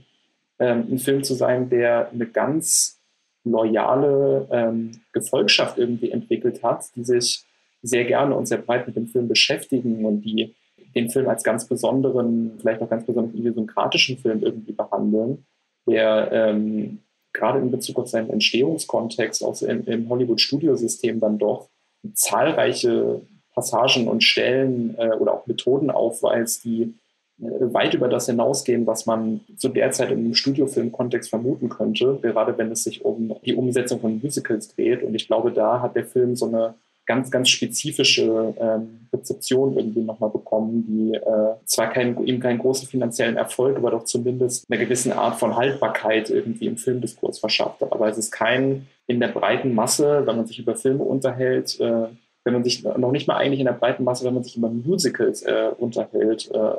ähm, 0.60 0.88
ein 0.92 1.00
Film 1.00 1.24
zu 1.24 1.34
sein, 1.34 1.70
der 1.70 2.10
eine 2.12 2.28
ganz 2.28 3.00
loyale 3.44 4.48
ähm, 4.52 5.02
Gefolgschaft 5.12 5.78
irgendwie 5.78 6.12
entwickelt 6.12 6.64
hat, 6.64 6.86
die 6.96 7.04
sich 7.04 7.44
sehr 7.82 8.06
gerne 8.06 8.36
und 8.36 8.48
sehr 8.48 8.58
breit 8.58 8.88
mit 8.88 8.96
dem 8.96 9.08
Film 9.08 9.28
beschäftigen 9.28 10.06
und 10.06 10.22
die 10.22 10.56
den 10.96 11.10
Film 11.10 11.28
als 11.28 11.44
ganz 11.44 11.68
besonderen, 11.68 12.58
vielleicht 12.60 12.82
auch 12.82 12.90
ganz 12.90 13.06
besonders 13.06 13.36
idiosynkratischen 13.36 14.18
Film 14.18 14.42
irgendwie 14.42 14.72
behandeln, 14.72 15.46
der 15.88 16.30
ähm, 16.32 17.00
gerade 17.40 17.60
in 17.60 17.72
Bezug 17.72 17.98
auf 18.00 18.10
seinen 18.10 18.30
Entstehungskontext 18.30 19.44
auch 19.44 19.60
im, 19.62 19.86
im 19.86 20.10
Hollywood-Studiosystem 20.10 21.20
dann 21.20 21.38
doch 21.38 21.70
zahlreiche 22.14 23.22
Passagen 23.54 24.08
und 24.08 24.24
Stellen 24.24 24.96
äh, 24.98 25.12
oder 25.20 25.34
auch 25.34 25.48
Methoden 25.48 25.90
aufweist, 25.90 26.64
die 26.64 26.94
äh, 27.42 27.74
weit 27.74 27.94
über 27.94 28.08
das 28.08 28.28
hinausgehen, 28.28 28.86
was 28.86 29.06
man 29.06 29.42
zu 29.58 29.70
der 29.70 29.92
Zeit 29.92 30.12
im 30.12 30.34
Studiofilm-Kontext 30.34 31.30
vermuten 31.30 31.70
könnte, 31.70 32.20
gerade 32.22 32.58
wenn 32.58 32.72
es 32.72 32.84
sich 32.84 33.04
um 33.04 33.36
die 33.46 33.56
Umsetzung 33.56 34.00
von 34.00 34.20
Musicals 34.22 34.76
dreht. 34.76 35.04
Und 35.04 35.16
ich 35.16 35.28
glaube, 35.28 35.52
da 35.52 35.82
hat 35.82 35.96
der 35.96 36.06
Film 36.06 36.36
so 36.36 36.48
eine 36.48 36.76
ganz, 37.10 37.32
ganz 37.32 37.50
spezifische 37.50 38.54
ähm, 38.60 39.08
Rezeption 39.12 39.76
irgendwie 39.76 40.02
nochmal 40.02 40.30
bekommen, 40.30 40.86
die 40.88 41.16
äh, 41.16 41.56
zwar 41.66 41.90
kein, 41.90 42.24
ihm 42.24 42.40
keinen 42.40 42.60
großen 42.60 42.88
finanziellen 42.88 43.36
Erfolg, 43.36 43.78
aber 43.78 43.90
doch 43.90 44.04
zumindest 44.04 44.70
eine 44.70 44.80
gewisse 44.80 45.18
Art 45.18 45.40
von 45.40 45.56
Haltbarkeit 45.56 46.30
irgendwie 46.30 46.68
im 46.68 46.78
Filmdiskurs 46.78 47.40
verschafft. 47.40 47.82
Aber 47.82 48.08
es 48.08 48.20
ist 48.20 48.30
kein 48.30 48.86
in 49.08 49.20
der 49.20 49.30
breiten 49.30 49.74
Masse, 49.74 50.22
wenn 50.28 50.36
man 50.36 50.46
sich 50.46 50.60
über 50.60 50.76
Filme 50.76 51.04
unterhält, 51.04 51.80
äh, 51.80 52.10
wenn 52.44 52.54
man 52.54 52.64
sich 52.64 52.84
noch 52.84 53.12
nicht 53.12 53.28
mal 53.28 53.38
eigentlich 53.38 53.60
in 53.60 53.66
der 53.66 53.74
breiten 53.74 54.04
Masse, 54.04 54.24
wenn 54.24 54.36
man 54.36 54.44
sich 54.44 54.56
über 54.56 54.70
Musicals 54.70 55.42
äh, 55.42 55.72
unterhält, 55.80 56.52
äh, 56.54 56.76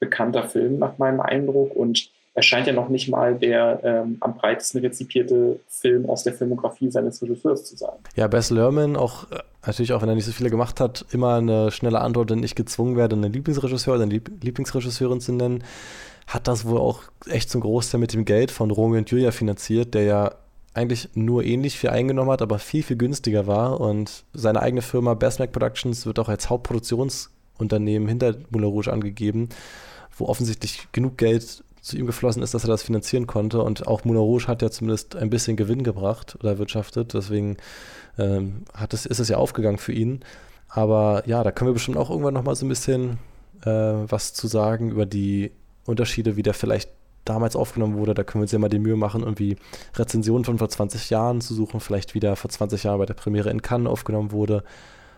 bekannter 0.00 0.44
Film 0.44 0.78
nach 0.78 0.96
meinem 0.96 1.20
Eindruck. 1.20 1.76
Und 1.76 2.08
erscheint 2.34 2.66
ja 2.66 2.72
noch 2.72 2.88
nicht 2.88 3.08
mal 3.08 3.36
der 3.36 3.80
ähm, 3.84 4.16
am 4.20 4.34
breitesten 4.36 4.80
rezipierte 4.80 5.60
Film 5.68 6.08
aus 6.10 6.24
der 6.24 6.32
Filmografie 6.32 6.90
seines 6.90 7.22
Regisseurs 7.22 7.64
zu 7.64 7.76
sein. 7.76 7.94
Ja, 8.16 8.26
Bess 8.26 8.50
Lerman, 8.50 8.96
auch 8.96 9.30
äh, 9.30 9.38
natürlich 9.66 9.92
auch 9.92 10.02
wenn 10.02 10.08
er 10.08 10.14
nicht 10.14 10.24
so 10.26 10.32
viele 10.32 10.50
gemacht 10.50 10.80
hat, 10.80 11.04
immer 11.10 11.34
eine 11.34 11.70
schnelle 11.70 12.00
Antwort, 12.00 12.30
wenn 12.30 12.42
ich 12.42 12.54
gezwungen 12.54 12.96
werde, 12.96 13.16
einen 13.16 13.32
Lieblingsregisseur 13.32 13.94
oder 13.94 14.04
eine 14.04 14.14
Lieblingsregisseurin 14.14 15.20
zu 15.20 15.32
nennen, 15.32 15.64
hat 16.26 16.48
das 16.48 16.64
wohl 16.64 16.78
auch 16.78 17.02
echt 17.26 17.50
zum 17.50 17.60
Großteil 17.60 18.00
mit 18.00 18.12
dem 18.12 18.24
Geld 18.24 18.50
von 18.50 18.70
Romeo 18.70 18.98
und 18.98 19.10
Julia 19.10 19.30
finanziert, 19.30 19.94
der 19.94 20.04
ja 20.04 20.34
eigentlich 20.74 21.10
nur 21.14 21.44
ähnlich 21.44 21.78
viel 21.78 21.90
eingenommen 21.90 22.30
hat, 22.30 22.42
aber 22.42 22.58
viel, 22.58 22.82
viel 22.82 22.96
günstiger 22.96 23.46
war. 23.46 23.80
Und 23.80 24.24
seine 24.32 24.60
eigene 24.60 24.82
Firma 24.82 25.14
Best 25.14 25.38
Mac 25.38 25.52
Productions 25.52 26.04
wird 26.04 26.18
auch 26.18 26.28
als 26.28 26.50
Hauptproduktionsunternehmen 26.50 28.08
hinter 28.08 28.34
Moulin 28.50 28.68
Rouge 28.68 28.92
angegeben, 28.92 29.50
wo 30.16 30.26
offensichtlich 30.26 30.88
genug 30.92 31.16
Geld 31.16 31.62
zu 31.80 31.96
ihm 31.96 32.06
geflossen 32.06 32.42
ist, 32.42 32.54
dass 32.54 32.64
er 32.64 32.68
das 32.68 32.82
finanzieren 32.82 33.26
konnte. 33.26 33.62
Und 33.62 33.86
auch 33.86 34.04
Moulin 34.04 34.22
Rouge 34.22 34.48
hat 34.48 34.62
ja 34.62 34.70
zumindest 34.70 35.14
ein 35.14 35.30
bisschen 35.30 35.56
Gewinn 35.56 35.84
gebracht 35.84 36.36
oder 36.40 36.50
erwirtschaftet. 36.50 37.14
Deswegen 37.14 37.56
ähm, 38.18 38.62
hat 38.72 38.94
es, 38.94 39.06
ist 39.06 39.18
es 39.18 39.28
ja 39.28 39.36
aufgegangen 39.36 39.78
für 39.78 39.92
ihn. 39.92 40.20
Aber 40.68 41.22
ja, 41.26 41.44
da 41.44 41.52
können 41.52 41.70
wir 41.70 41.74
bestimmt 41.74 41.96
auch 41.96 42.10
irgendwann 42.10 42.34
nochmal 42.34 42.56
so 42.56 42.66
ein 42.66 42.68
bisschen 42.68 43.18
äh, 43.64 43.70
was 43.70 44.34
zu 44.34 44.46
sagen 44.48 44.90
über 44.90 45.06
die 45.06 45.52
Unterschiede, 45.86 46.36
wie 46.36 46.42
der 46.42 46.54
vielleicht 46.54 46.90
damals 47.24 47.56
aufgenommen 47.56 47.96
wurde. 47.96 48.14
Da 48.14 48.24
können 48.24 48.40
wir 48.40 48.44
uns 48.44 48.52
ja 48.52 48.58
mal 48.58 48.68
die 48.68 48.78
Mühe 48.78 48.96
machen, 48.96 49.22
irgendwie 49.22 49.56
Rezensionen 49.94 50.44
von 50.44 50.58
vor 50.58 50.68
20 50.68 51.10
Jahren 51.10 51.40
zu 51.40 51.54
suchen, 51.54 51.80
vielleicht 51.80 52.14
wieder 52.14 52.36
vor 52.36 52.50
20 52.50 52.82
Jahren 52.84 52.98
bei 52.98 53.06
der 53.06 53.14
Premiere 53.14 53.50
in 53.50 53.62
Cannes 53.62 53.90
aufgenommen 53.90 54.32
wurde. 54.32 54.64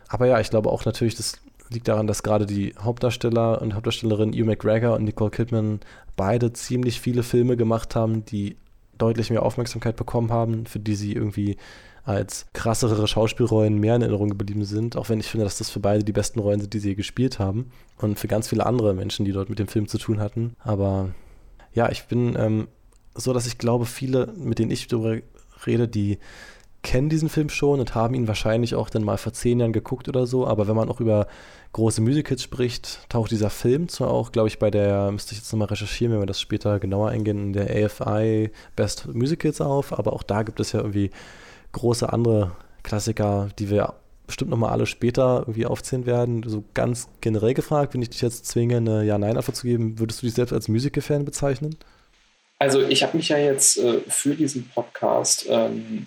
Aber 0.08 0.26
ja, 0.26 0.38
ich 0.40 0.50
glaube 0.50 0.70
auch 0.70 0.84
natürlich, 0.84 1.16
das 1.16 1.40
liegt 1.68 1.88
daran, 1.88 2.06
dass 2.06 2.22
gerade 2.22 2.46
die 2.46 2.74
Hauptdarsteller 2.78 3.60
und 3.60 3.74
Hauptdarstellerin 3.74 4.32
Hugh 4.32 4.44
McGregor 4.44 4.94
und 4.94 5.04
Nicole 5.04 5.30
Kidman 5.30 5.80
beide 6.16 6.52
ziemlich 6.52 7.00
viele 7.00 7.22
Filme 7.22 7.56
gemacht 7.56 7.96
haben, 7.96 8.24
die 8.24 8.56
deutlich 8.98 9.30
mehr 9.30 9.42
Aufmerksamkeit 9.42 9.96
bekommen 9.96 10.30
haben, 10.30 10.66
für 10.66 10.78
die 10.78 10.94
sie 10.94 11.12
irgendwie 11.12 11.56
als 12.06 12.46
krassere 12.52 13.06
Schauspielrollen 13.08 13.78
mehr 13.78 13.96
in 13.96 14.02
Erinnerung 14.02 14.28
geblieben 14.28 14.64
sind, 14.64 14.96
auch 14.96 15.08
wenn 15.08 15.18
ich 15.18 15.26
finde, 15.26 15.44
dass 15.44 15.58
das 15.58 15.70
für 15.70 15.80
beide 15.80 16.04
die 16.04 16.12
besten 16.12 16.38
Rollen 16.38 16.60
sind, 16.60 16.72
die 16.72 16.78
sie 16.78 16.90
je 16.90 16.94
gespielt 16.94 17.40
haben 17.40 17.72
und 17.98 18.16
für 18.16 18.28
ganz 18.28 18.48
viele 18.48 18.64
andere 18.64 18.94
Menschen, 18.94 19.24
die 19.24 19.32
dort 19.32 19.50
mit 19.50 19.58
dem 19.58 19.66
Film 19.66 19.88
zu 19.88 19.98
tun 19.98 20.20
hatten. 20.20 20.54
Aber 20.60 21.10
ja, 21.74 21.90
ich 21.90 22.04
bin 22.04 22.36
ähm, 22.38 22.68
so, 23.16 23.32
dass 23.32 23.48
ich 23.48 23.58
glaube, 23.58 23.86
viele, 23.86 24.32
mit 24.36 24.60
denen 24.60 24.70
ich 24.70 24.86
darüber 24.86 25.16
rede, 25.66 25.88
die 25.88 26.18
kennen 26.82 27.08
diesen 27.08 27.28
Film 27.28 27.48
schon 27.48 27.80
und 27.80 27.96
haben 27.96 28.14
ihn 28.14 28.28
wahrscheinlich 28.28 28.76
auch 28.76 28.88
dann 28.88 29.02
mal 29.02 29.18
vor 29.18 29.32
zehn 29.32 29.58
Jahren 29.58 29.72
geguckt 29.72 30.08
oder 30.08 30.28
so. 30.28 30.46
Aber 30.46 30.68
wenn 30.68 30.76
man 30.76 30.88
auch 30.88 31.00
über 31.00 31.26
große 31.72 32.00
Musicals 32.00 32.40
spricht, 32.44 33.00
taucht 33.08 33.32
dieser 33.32 33.50
Film 33.50 33.88
zwar 33.88 34.10
auch, 34.10 34.30
glaube 34.30 34.46
ich, 34.46 34.60
bei 34.60 34.70
der, 34.70 35.10
müsste 35.10 35.32
ich 35.32 35.38
jetzt 35.38 35.52
nochmal 35.52 35.68
recherchieren, 35.68 36.12
wenn 36.12 36.22
wir 36.22 36.26
das 36.26 36.40
später 36.40 36.78
genauer 36.78 37.08
eingehen, 37.08 37.46
in 37.48 37.52
der 37.52 37.84
AFI 37.84 38.52
Best 38.76 39.12
Musicals 39.12 39.60
auf. 39.60 39.98
Aber 39.98 40.12
auch 40.12 40.22
da 40.22 40.44
gibt 40.44 40.60
es 40.60 40.70
ja 40.70 40.78
irgendwie 40.78 41.10
große 41.76 42.12
andere 42.12 42.52
Klassiker, 42.82 43.48
die 43.58 43.70
wir 43.70 43.94
bestimmt 44.26 44.50
nochmal 44.50 44.70
alle 44.70 44.86
später 44.86 45.40
irgendwie 45.40 45.66
aufzählen 45.66 46.06
werden. 46.06 46.42
So 46.44 46.64
ganz 46.74 47.08
generell 47.20 47.54
gefragt, 47.54 47.94
wenn 47.94 48.02
ich 48.02 48.10
dich 48.10 48.22
jetzt 48.22 48.46
zwinge, 48.46 48.78
eine 48.78 49.04
Ja-Nein-Antwort 49.04 49.56
zu 49.56 49.66
geben, 49.66 49.98
würdest 49.98 50.22
du 50.22 50.26
dich 50.26 50.34
selbst 50.34 50.52
als 50.52 50.68
Musical-Fan 50.68 51.24
bezeichnen? 51.24 51.76
Also 52.58 52.82
ich 52.82 53.02
habe 53.02 53.16
mich 53.16 53.28
ja 53.28 53.38
jetzt 53.38 53.78
äh, 53.78 54.00
für 54.08 54.34
diesen 54.34 54.68
Podcast 54.68 55.46
ähm, 55.48 56.06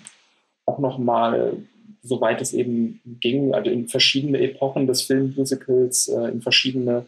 auch 0.66 0.78
nochmal, 0.78 1.56
soweit 2.02 2.40
es 2.40 2.52
eben 2.52 3.00
ging, 3.20 3.54
also 3.54 3.70
in 3.70 3.88
verschiedene 3.88 4.40
Epochen 4.40 4.86
des 4.86 5.02
Filmmusicals, 5.02 6.08
äh, 6.08 6.28
in 6.28 6.42
verschiedene 6.42 7.06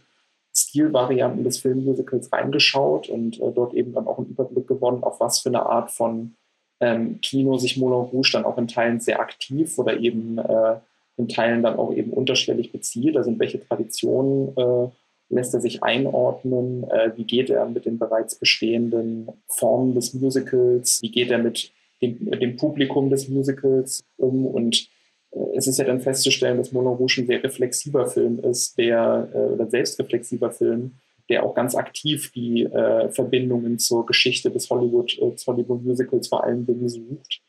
Stilvarianten 0.55 1.45
des 1.45 1.59
Filmmusicals 1.59 2.33
reingeschaut 2.33 3.09
und 3.09 3.41
äh, 3.41 3.53
dort 3.53 3.75
eben 3.75 3.93
dann 3.93 4.07
auch 4.07 4.19
einen 4.19 4.29
Überblick 4.29 4.69
gewonnen, 4.69 5.03
auf 5.03 5.19
was 5.19 5.41
für 5.41 5.49
eine 5.49 5.67
Art 5.67 5.91
von 5.91 6.37
ähm, 6.83 7.21
Kino 7.23 7.57
sich 7.59 7.77
Moulin 7.77 8.11
Rouge 8.11 8.31
dann 8.33 8.45
auch 8.45 8.59
in 8.59 8.67
Teilen 8.67 9.01
sehr 9.01 9.21
aktiv 9.21 9.79
oder 9.79 9.99
eben 9.99 10.37
äh, 10.39 10.75
in 11.17 11.29
Teilen 11.29 11.63
dann 11.63 11.77
auch 11.77 11.95
eben 11.95 12.11
unterschwellig 12.11 12.73
bezieht, 12.73 13.17
also 13.17 13.31
in 13.31 13.39
welche 13.39 13.65
Traditionen 13.65 14.57
äh, 14.57 14.89
lässt 15.29 15.55
er 15.55 15.61
sich 15.61 15.83
einordnen, 15.83 16.85
äh, 16.91 17.13
wie 17.17 17.25
geht 17.25 17.51
er 17.51 17.67
mit 17.67 17.87
den 17.87 17.99
bereits 17.99 18.35
bestehenden 18.35 19.29
Formen 19.47 19.95
des 19.95 20.13
Musicals, 20.13 21.01
wie 21.03 21.11
geht 21.11 21.31
er 21.31 21.39
mit 21.39 21.71
dem, 22.03 22.31
dem 22.33 22.57
Publikum 22.57 23.11
des 23.11 23.29
Musicals 23.29 24.03
um? 24.17 24.45
Und 24.45 24.89
äh, 25.31 25.57
es 25.57 25.69
ist 25.69 25.79
ja 25.79 25.85
dann 25.85 26.01
festzustellen, 26.01 26.59
dass 26.59 26.73
Moulin 26.73 26.95
Rouge 26.95 27.23
ein 27.23 27.27
sehr 27.29 27.45
reflexiver 27.45 28.09
Film 28.09 28.41
ist, 28.41 28.77
der 28.77 29.29
äh, 29.33 29.39
oder 29.39 29.71
selbstreflexiver 29.71 30.51
Film, 30.51 30.93
der 31.33 31.45
auch 31.45 31.55
ganz 31.55 31.75
aktiv 31.75 32.31
die 32.33 32.65
äh, 32.65 33.09
Verbindungen 33.09 33.79
zur 33.79 34.05
Geschichte 34.05 34.51
des 34.51 34.69
Hollywood, 34.69 35.19
äh, 35.19 35.31
des 35.31 35.47
Hollywood 35.47 35.83
Musicals 35.83 36.29
vor 36.29 36.45
allen 36.45 36.67
Dingen 36.67 36.91
sucht. 36.91 37.41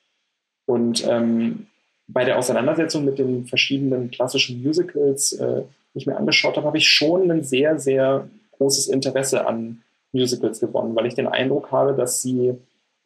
Und 0.65 1.05
ähm, 1.05 1.67
bei 2.07 2.23
der 2.23 2.37
Auseinandersetzung 2.37 3.03
mit 3.03 3.19
den 3.19 3.45
verschiedenen 3.45 4.09
klassischen 4.09 4.63
Musicals, 4.63 5.33
äh, 5.33 5.63
die 5.93 5.97
ich 5.97 6.07
mir 6.07 6.15
angeschaut 6.15 6.55
habe, 6.55 6.65
habe 6.65 6.77
ich 6.77 6.87
schon 6.87 7.29
ein 7.29 7.43
sehr, 7.43 7.77
sehr 7.77 8.29
großes 8.57 8.87
Interesse 8.87 9.45
an 9.45 9.81
Musicals 10.13 10.61
gewonnen, 10.61 10.95
weil 10.95 11.07
ich 11.07 11.15
den 11.15 11.27
Eindruck 11.27 11.69
habe, 11.71 11.93
dass 11.93 12.21
sie 12.21 12.53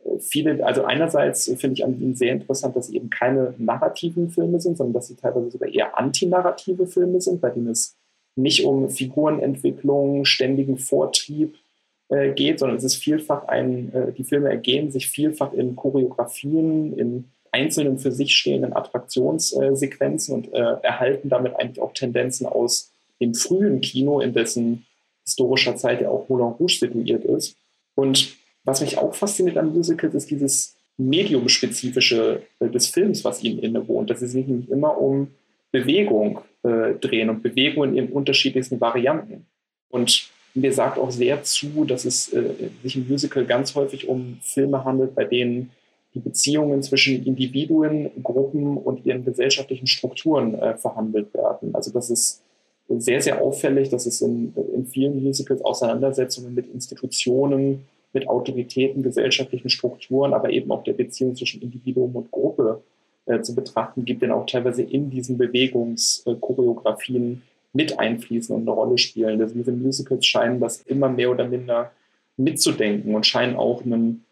äh, 0.06 0.20
viele, 0.20 0.64
also 0.64 0.84
einerseits 0.84 1.46
finde 1.58 1.74
ich 1.74 1.84
an 1.84 2.00
ihnen 2.00 2.14
sehr 2.14 2.34
interessant, 2.34 2.76
dass 2.76 2.86
sie 2.86 2.98
eben 2.98 3.10
keine 3.10 3.56
narrativen 3.58 4.30
Filme 4.30 4.60
sind, 4.60 4.78
sondern 4.78 4.94
dass 4.94 5.08
sie 5.08 5.16
teilweise 5.16 5.50
sogar 5.50 5.70
eher 5.70 5.98
antinarrative 5.98 6.86
Filme 6.86 7.20
sind, 7.20 7.42
bei 7.42 7.50
denen 7.50 7.70
es 7.70 7.96
nicht 8.38 8.64
um 8.64 8.90
Figurenentwicklung, 8.90 10.26
ständigen 10.26 10.78
Vortrieb 10.78 11.56
äh, 12.10 12.32
geht, 12.32 12.60
sondern 12.60 12.78
es 12.78 12.84
ist 12.84 12.96
vielfach 12.96 13.48
ein, 13.48 13.94
äh, 13.94 14.12
die 14.14 14.24
Filme 14.24 14.50
ergehen 14.50 14.92
sich 14.92 15.08
vielfach 15.08 15.54
in 15.54 15.76
Choreografien, 15.76 16.98
in 16.98 17.26
einzelnen 17.52 17.98
für 17.98 18.12
sich 18.12 18.36
stehenden 18.36 18.74
Attraktionssequenzen 18.74 20.36
und 20.36 20.54
äh, 20.54 20.76
erhalten 20.84 21.30
damit 21.30 21.56
eigentlich 21.56 21.82
auch 21.82 21.94
Tendenzen 21.94 22.46
aus 22.46 22.92
dem 23.20 23.34
frühen 23.34 23.82
Kino, 23.82 24.20
in 24.20 24.34
dessen 24.34 24.86
historischer 25.26 25.76
Zeit 25.76 26.02
ja 26.02 26.10
auch 26.10 26.30
Moulin 26.30 26.54
Rouge 26.54 26.78
situiert 26.80 27.26
ist. 27.26 27.58
Und 27.96 28.38
was 28.64 28.82
mich 28.82 28.98
auch 28.98 29.16
fasziniert 29.16 29.58
an 29.58 29.74
Musicals 29.74 30.14
ist 30.14 30.30
dieses 30.30 30.76
mediumspezifische 30.98 32.44
äh, 32.60 32.70
des 32.70 32.88
Films, 32.88 33.24
was 33.24 33.44
ihnen 33.44 33.60
innewohnt, 33.60 34.10
dass 34.10 34.22
es 34.22 34.32
sich 34.32 34.48
nämlich 34.48 34.70
immer 34.70 34.98
um 34.98 35.32
Bewegung 35.72 36.40
äh, 36.68 36.94
drehen 36.96 37.30
und 37.30 37.42
Bewegung 37.42 37.96
in 37.96 38.10
unterschiedlichsten 38.10 38.82
Varianten. 38.82 39.46
Und 39.90 40.30
mir 40.54 40.74
sagt 40.74 40.98
auch 40.98 41.12
sehr 41.12 41.44
zu, 41.44 41.86
dass 41.86 42.06
es 42.06 42.34
äh, 42.34 42.70
sich 42.84 42.96
im 42.96 43.08
Musical 43.08 43.46
ganz 43.46 43.76
häufig 43.76 44.08
um 44.08 44.38
Filme 44.42 44.84
handelt, 44.84 45.16
bei 45.16 45.24
denen 45.24 45.72
die 46.14 46.20
Beziehungen 46.20 46.82
zwischen 46.82 47.26
Individuen, 47.26 48.10
Gruppen 48.24 48.78
und 48.78 49.06
ihren 49.06 49.24
gesellschaftlichen 49.24 49.88
Strukturen 49.88 50.56
äh, 50.56 50.76
verhandelt 50.78 51.34
werden. 51.34 51.76
Also 51.76 51.92
das 51.92 52.10
ist 52.10 52.42
sehr, 52.90 53.22
sehr 53.22 53.42
auffällig, 53.42 53.90
dass 53.90 54.06
es 54.06 54.22
in, 54.22 54.54
in 54.74 54.86
vielen 54.86 55.22
Musicals 55.24 55.64
Auseinandersetzungen 55.64 56.56
mit 56.56 56.74
Institutionen, 56.74 57.86
mit 58.14 58.28
Autoritäten, 58.28 59.04
gesellschaftlichen 59.04 59.70
Strukturen, 59.70 60.34
aber 60.34 60.50
eben 60.50 60.72
auch 60.72 60.84
der 60.84 60.94
Beziehung 60.94 61.36
zwischen 61.36 61.62
Individuum 61.62 62.16
und 62.16 62.32
Gruppe 62.32 62.82
äh, 62.82 62.97
zu 63.42 63.56
betrachten 63.56 64.06
gibt, 64.06 64.22
denn 64.22 64.32
auch 64.32 64.46
teilweise 64.46 64.84
in 64.84 65.10
diesen 65.10 65.38
Bewegungschoreografien 65.38 67.42
mit 67.74 68.00
einfließen 68.00 68.56
und 68.56 68.62
eine 68.62 68.72
Rolle 68.72 68.98
spielen. 68.98 69.42
Also 69.42 69.54
diese 69.54 69.72
Musicals 69.72 70.26
scheinen 70.26 70.60
das 70.60 70.82
immer 70.82 71.10
mehr 71.10 71.30
oder 71.30 71.48
minder 71.48 71.92
mitzudenken 72.38 73.16
und 73.16 73.26
scheinen 73.26 73.56
auch 73.56 73.84
einen 73.84 74.24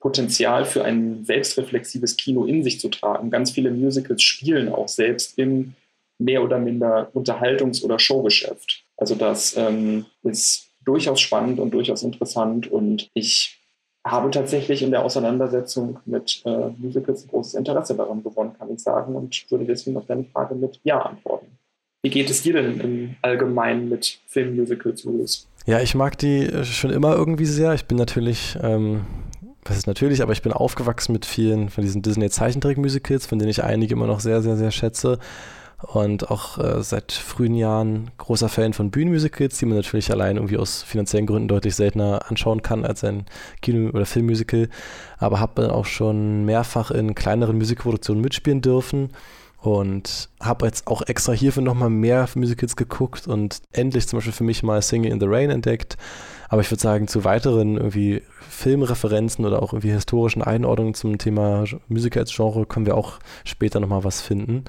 Potenzial 0.00 0.64
für 0.64 0.84
ein 0.84 1.24
selbstreflexives 1.24 2.16
Kino 2.16 2.44
in 2.44 2.62
sich 2.62 2.78
zu 2.78 2.88
tragen. 2.88 3.30
Ganz 3.30 3.52
viele 3.52 3.70
Musicals 3.70 4.22
spielen 4.22 4.68
auch 4.68 4.88
selbst 4.88 5.38
im 5.38 5.74
mehr 6.18 6.42
oder 6.42 6.58
minder 6.58 7.10
Unterhaltungs- 7.14 7.82
oder 7.82 7.98
Showgeschäft. 7.98 8.84
Also 8.96 9.14
das 9.14 9.56
ähm, 9.56 10.06
ist 10.22 10.68
durchaus 10.84 11.20
spannend 11.20 11.58
und 11.58 11.72
durchaus 11.72 12.02
interessant 12.02 12.70
und 12.70 13.10
ich 13.14 13.58
habe 14.04 14.30
tatsächlich 14.30 14.82
in 14.82 14.90
der 14.90 15.02
Auseinandersetzung 15.04 15.98
mit 16.04 16.42
äh, 16.44 16.68
Musicals 16.76 17.24
ein 17.24 17.28
großes 17.28 17.54
Interesse 17.54 17.94
daran 17.94 18.22
gewonnen, 18.22 18.52
kann 18.58 18.70
ich 18.72 18.80
sagen, 18.80 19.14
und 19.16 19.50
würde 19.50 19.64
deswegen 19.64 19.96
auf 19.96 20.06
deine 20.06 20.24
Frage 20.24 20.54
mit 20.54 20.80
Ja 20.84 21.00
antworten. 21.00 21.46
Wie 22.02 22.10
geht 22.10 22.28
es 22.28 22.42
dir 22.42 22.52
denn 22.52 22.80
im 22.80 23.16
Allgemeinen 23.22 23.88
mit 23.88 24.20
Filmmusicals, 24.26 25.04
Julius? 25.04 25.48
Ja, 25.64 25.80
ich 25.80 25.94
mag 25.94 26.18
die 26.18 26.50
schon 26.64 26.90
immer 26.90 27.16
irgendwie 27.16 27.46
sehr. 27.46 27.72
Ich 27.72 27.86
bin 27.86 27.96
natürlich 27.96 28.58
ähm, 28.62 29.06
was 29.64 29.78
ist 29.78 29.86
natürlich, 29.86 30.22
aber 30.22 30.32
ich 30.32 30.42
bin 30.42 30.52
aufgewachsen 30.52 31.12
mit 31.12 31.24
vielen 31.24 31.70
von 31.70 31.82
diesen 31.82 32.02
Disney-Zeichentrick-Musicals, 32.02 33.26
von 33.26 33.38
denen 33.38 33.50
ich 33.50 33.64
einige 33.64 33.94
immer 33.94 34.06
noch 34.06 34.20
sehr, 34.20 34.42
sehr, 34.42 34.56
sehr 34.56 34.70
schätze. 34.70 35.18
Und 35.92 36.30
auch 36.30 36.58
äh, 36.58 36.82
seit 36.82 37.12
frühen 37.12 37.54
Jahren 37.54 38.10
großer 38.16 38.48
Fan 38.48 38.72
von 38.72 38.90
Bühnenmusicals, 38.90 39.58
die 39.58 39.66
man 39.66 39.76
natürlich 39.76 40.10
allein 40.10 40.36
irgendwie 40.36 40.56
aus 40.56 40.82
finanziellen 40.82 41.26
Gründen 41.26 41.48
deutlich 41.48 41.74
seltener 41.74 42.22
anschauen 42.28 42.62
kann 42.62 42.84
als 42.84 43.04
ein 43.04 43.26
Kino- 43.60 43.90
oder 43.90 44.06
Filmmusical. 44.06 44.68
Aber 45.18 45.40
habe 45.40 45.72
auch 45.72 45.84
schon 45.84 46.44
mehrfach 46.44 46.90
in 46.90 47.14
kleineren 47.14 47.58
Musikproduktionen 47.58 48.22
mitspielen 48.22 48.62
dürfen 48.62 49.10
und 49.60 50.28
habe 50.40 50.66
jetzt 50.66 50.86
auch 50.86 51.02
extra 51.02 51.32
hierfür 51.32 51.62
nochmal 51.62 51.90
mehr 51.90 52.28
Musicals 52.34 52.76
geguckt 52.76 53.26
und 53.26 53.62
endlich 53.72 54.06
zum 54.06 54.18
Beispiel 54.18 54.34
für 54.34 54.44
mich 54.44 54.62
mal 54.62 54.82
Singing 54.82 55.12
in 55.12 55.20
the 55.20 55.26
Rain 55.26 55.50
entdeckt. 55.50 55.96
Aber 56.48 56.60
ich 56.60 56.70
würde 56.70 56.82
sagen, 56.82 57.08
zu 57.08 57.24
weiteren 57.24 57.76
irgendwie 57.76 58.22
Filmreferenzen 58.48 59.44
oder 59.44 59.62
auch 59.62 59.72
irgendwie 59.72 59.90
historischen 59.90 60.42
Einordnungen 60.42 60.94
zum 60.94 61.18
Thema 61.18 61.64
Musiker 61.88 62.20
als 62.20 62.34
Genre 62.34 62.66
können 62.66 62.86
wir 62.86 62.96
auch 62.96 63.18
später 63.44 63.80
nochmal 63.80 64.04
was 64.04 64.20
finden. 64.20 64.64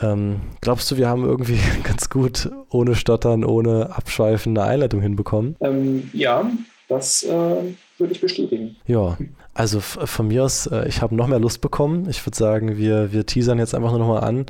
Ähm, 0.00 0.40
glaubst 0.60 0.90
du, 0.90 0.96
wir 0.96 1.08
haben 1.08 1.24
irgendwie 1.24 1.58
ganz 1.84 2.08
gut 2.08 2.50
ohne 2.70 2.94
Stottern, 2.94 3.44
ohne 3.44 3.94
Abschweifen 3.96 4.56
eine 4.56 4.68
Einleitung 4.68 5.00
hinbekommen? 5.00 5.56
Ähm, 5.60 6.10
ja, 6.12 6.50
das 6.88 7.22
äh, 7.22 7.56
würde 7.98 8.12
ich 8.12 8.20
bestätigen. 8.20 8.76
Ja, 8.86 9.16
also 9.52 9.80
von 9.80 10.28
mir 10.28 10.44
aus, 10.44 10.66
äh, 10.66 10.88
ich 10.88 11.00
habe 11.00 11.14
noch 11.14 11.28
mehr 11.28 11.38
Lust 11.38 11.60
bekommen. 11.60 12.08
Ich 12.08 12.24
würde 12.26 12.36
sagen, 12.36 12.76
wir, 12.76 13.12
wir 13.12 13.24
teasern 13.24 13.58
jetzt 13.58 13.74
einfach 13.74 13.90
nur 13.90 14.00
nochmal 14.00 14.24
an. 14.24 14.46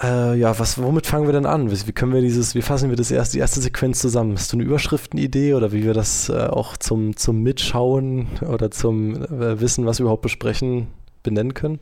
Äh, 0.00 0.38
ja, 0.38 0.58
was, 0.58 0.82
womit 0.82 1.06
fangen 1.06 1.26
wir 1.26 1.32
denn 1.34 1.44
an? 1.44 1.70
Wie 1.70 1.92
können 1.92 2.14
wir 2.14 2.22
dieses, 2.22 2.54
wie 2.54 2.62
fassen 2.62 2.88
wir 2.88 2.96
das 2.96 3.10
erste, 3.10 3.36
die 3.36 3.40
erste 3.40 3.60
Sequenz 3.60 3.98
zusammen? 3.98 4.34
Hast 4.36 4.50
du 4.52 4.56
eine 4.56 4.64
Überschriftenidee 4.64 5.52
oder 5.52 5.72
wie 5.72 5.84
wir 5.84 5.92
das 5.92 6.30
äh, 6.30 6.46
auch 6.46 6.78
zum, 6.78 7.14
zum 7.16 7.42
Mitschauen 7.42 8.28
oder 8.40 8.70
zum 8.70 9.16
äh, 9.22 9.60
Wissen, 9.60 9.84
was 9.84 9.98
wir 9.98 10.04
überhaupt 10.04 10.22
besprechen, 10.22 10.88
benennen 11.22 11.52
können? 11.52 11.80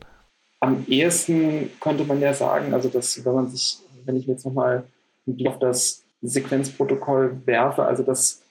Am 0.61 0.85
ehesten 0.87 1.69
könnte 1.81 2.05
man 2.05 2.21
ja 2.21 2.33
sagen, 2.33 2.73
also 2.73 2.87
dass, 2.87 3.23
wenn 3.25 3.33
man 3.33 3.49
sich, 3.49 3.79
wenn 4.05 4.15
ich 4.15 4.27
jetzt 4.27 4.45
nochmal 4.45 4.85
auf 5.45 5.59
das 5.59 6.03
Sequenzprotokoll 6.21 7.41
werfe, 7.45 7.83
also 7.83 8.03
dass 8.03 8.41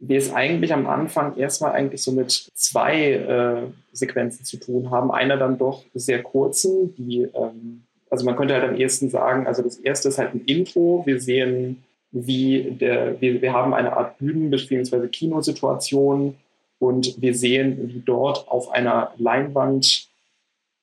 wir 0.00 0.18
es 0.18 0.32
eigentlich 0.32 0.72
am 0.72 0.88
Anfang 0.88 1.36
erstmal 1.36 1.72
eigentlich 1.72 2.02
so 2.02 2.10
mit 2.10 2.50
zwei 2.54 3.12
äh, 3.12 3.62
Sequenzen 3.92 4.44
zu 4.44 4.56
tun 4.56 4.90
haben. 4.90 5.12
Einer 5.12 5.36
dann 5.36 5.58
doch 5.58 5.84
sehr 5.94 6.22
kurzen, 6.24 6.92
die 6.96 7.28
ähm, 7.34 7.82
also 8.12 8.26
man 8.26 8.36
könnte 8.36 8.52
halt 8.52 8.64
am 8.64 8.76
ehesten 8.76 9.08
sagen, 9.08 9.46
also 9.46 9.62
das 9.62 9.76
erste 9.76 10.10
ist 10.10 10.18
halt 10.18 10.34
ein 10.34 10.44
Intro. 10.44 11.02
Wir 11.06 11.18
sehen, 11.18 11.82
wie 12.10 12.76
der, 12.78 13.18
wir, 13.22 13.40
wir 13.40 13.52
haben 13.54 13.72
eine 13.72 13.96
Art 13.96 14.18
Bühnen- 14.18 14.50
bzw. 14.50 15.08
Kinosituation 15.08 16.36
und 16.78 17.22
wir 17.22 17.34
sehen, 17.34 17.78
wie 17.88 18.02
dort 18.04 18.46
auf 18.48 18.70
einer 18.70 19.12
Leinwand 19.16 20.01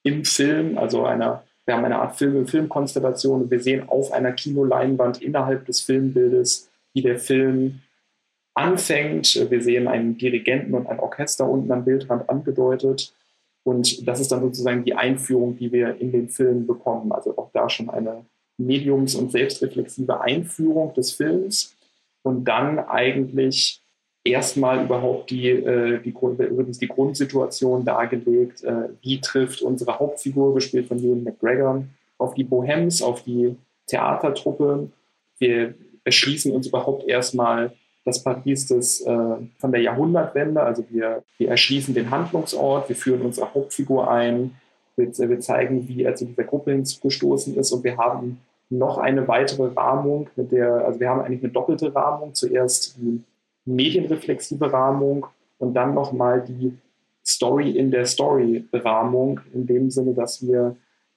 im 0.03 0.25
Film, 0.25 0.77
also 0.77 1.05
einer, 1.05 1.43
wir 1.65 1.75
haben 1.75 1.85
eine 1.85 1.99
Art 1.99 2.17
Film 2.17 2.47
Filmkonstellation 2.47 3.43
und 3.43 3.51
wir 3.51 3.59
sehen 3.59 3.87
auf 3.87 4.11
einer 4.11 4.31
Kinoleinwand 4.31 5.21
innerhalb 5.21 5.65
des 5.65 5.81
Filmbildes, 5.81 6.69
wie 6.93 7.01
der 7.01 7.19
Film 7.19 7.81
anfängt. 8.55 9.45
Wir 9.49 9.61
sehen 9.61 9.87
einen 9.87 10.17
Dirigenten 10.17 10.73
und 10.73 10.87
ein 10.87 10.99
Orchester 10.99 11.47
unten 11.47 11.71
am 11.71 11.85
Bildrand 11.85 12.29
angedeutet. 12.29 13.13
Und 13.63 14.07
das 14.07 14.19
ist 14.19 14.31
dann 14.31 14.41
sozusagen 14.41 14.83
die 14.83 14.95
Einführung, 14.95 15.57
die 15.57 15.71
wir 15.71 15.99
in 15.99 16.11
den 16.11 16.29
Film 16.29 16.65
bekommen. 16.65 17.11
Also 17.11 17.37
auch 17.37 17.51
da 17.53 17.69
schon 17.69 17.89
eine 17.89 18.25
mediums- 18.57 19.15
und 19.15 19.31
selbstreflexive 19.31 20.21
Einführung 20.21 20.93
des 20.93 21.11
Films. 21.11 21.75
Und 22.23 22.45
dann 22.45 22.79
eigentlich 22.79 23.78
erstmal 24.31 24.83
überhaupt 24.83 25.29
die, 25.29 25.49
äh, 25.49 25.99
die, 26.01 26.09
übrigens 26.09 26.79
die 26.79 26.87
Grundsituation 26.87 27.85
dargelegt, 27.85 28.63
äh, 28.63 28.89
wie 29.01 29.19
trifft 29.21 29.61
unsere 29.61 29.97
Hauptfigur, 29.99 30.53
gespielt 30.53 30.87
von 30.87 30.99
Ewan 30.99 31.23
McGregor, 31.23 31.83
auf 32.17 32.33
die 32.33 32.43
Bohems, 32.43 33.01
auf 33.01 33.23
die 33.23 33.55
Theatertruppe. 33.87 34.89
Wir 35.37 35.73
erschließen 36.03 36.53
uns 36.53 36.67
überhaupt 36.67 37.07
erstmal 37.07 37.71
das 38.05 38.23
Paris 38.23 38.67
des, 38.67 39.01
äh, 39.01 39.35
von 39.57 39.71
der 39.71 39.81
Jahrhundertwende. 39.81 40.61
Also 40.61 40.83
wir, 40.89 41.23
wir 41.37 41.49
erschließen 41.49 41.93
den 41.93 42.09
Handlungsort, 42.09 42.89
wir 42.89 42.95
führen 42.95 43.21
unsere 43.21 43.53
Hauptfigur 43.53 44.09
ein, 44.09 44.55
wir, 44.95 45.29
wir 45.29 45.39
zeigen, 45.39 45.87
wie 45.87 46.03
er 46.03 46.15
zu 46.15 46.25
dieser 46.25 46.43
Gruppe 46.43 46.71
hinzugestoßen 46.71 47.55
ist 47.55 47.71
und 47.71 47.83
wir 47.83 47.97
haben 47.97 48.41
noch 48.69 48.97
eine 48.99 49.27
weitere 49.27 49.71
Rahmung, 49.73 50.29
mit 50.35 50.51
der, 50.51 50.85
also 50.85 50.99
wir 50.99 51.09
haben 51.09 51.21
eigentlich 51.21 51.43
eine 51.43 51.51
doppelte 51.51 51.93
Rahmung. 51.93 52.35
Zuerst 52.35 52.97
die 52.97 53.23
medienreflexive 53.75 54.71
Rahmung 54.71 55.27
und 55.57 55.73
dann 55.73 55.93
nochmal 55.93 56.43
die 56.47 56.77
Story 57.25 57.71
in 57.71 57.91
der 57.91 58.05
Story-Rahmung, 58.05 59.41
in 59.53 59.67
dem 59.67 59.89
Sinne, 59.91 60.13
dass 60.13 60.45
wir 60.45 60.75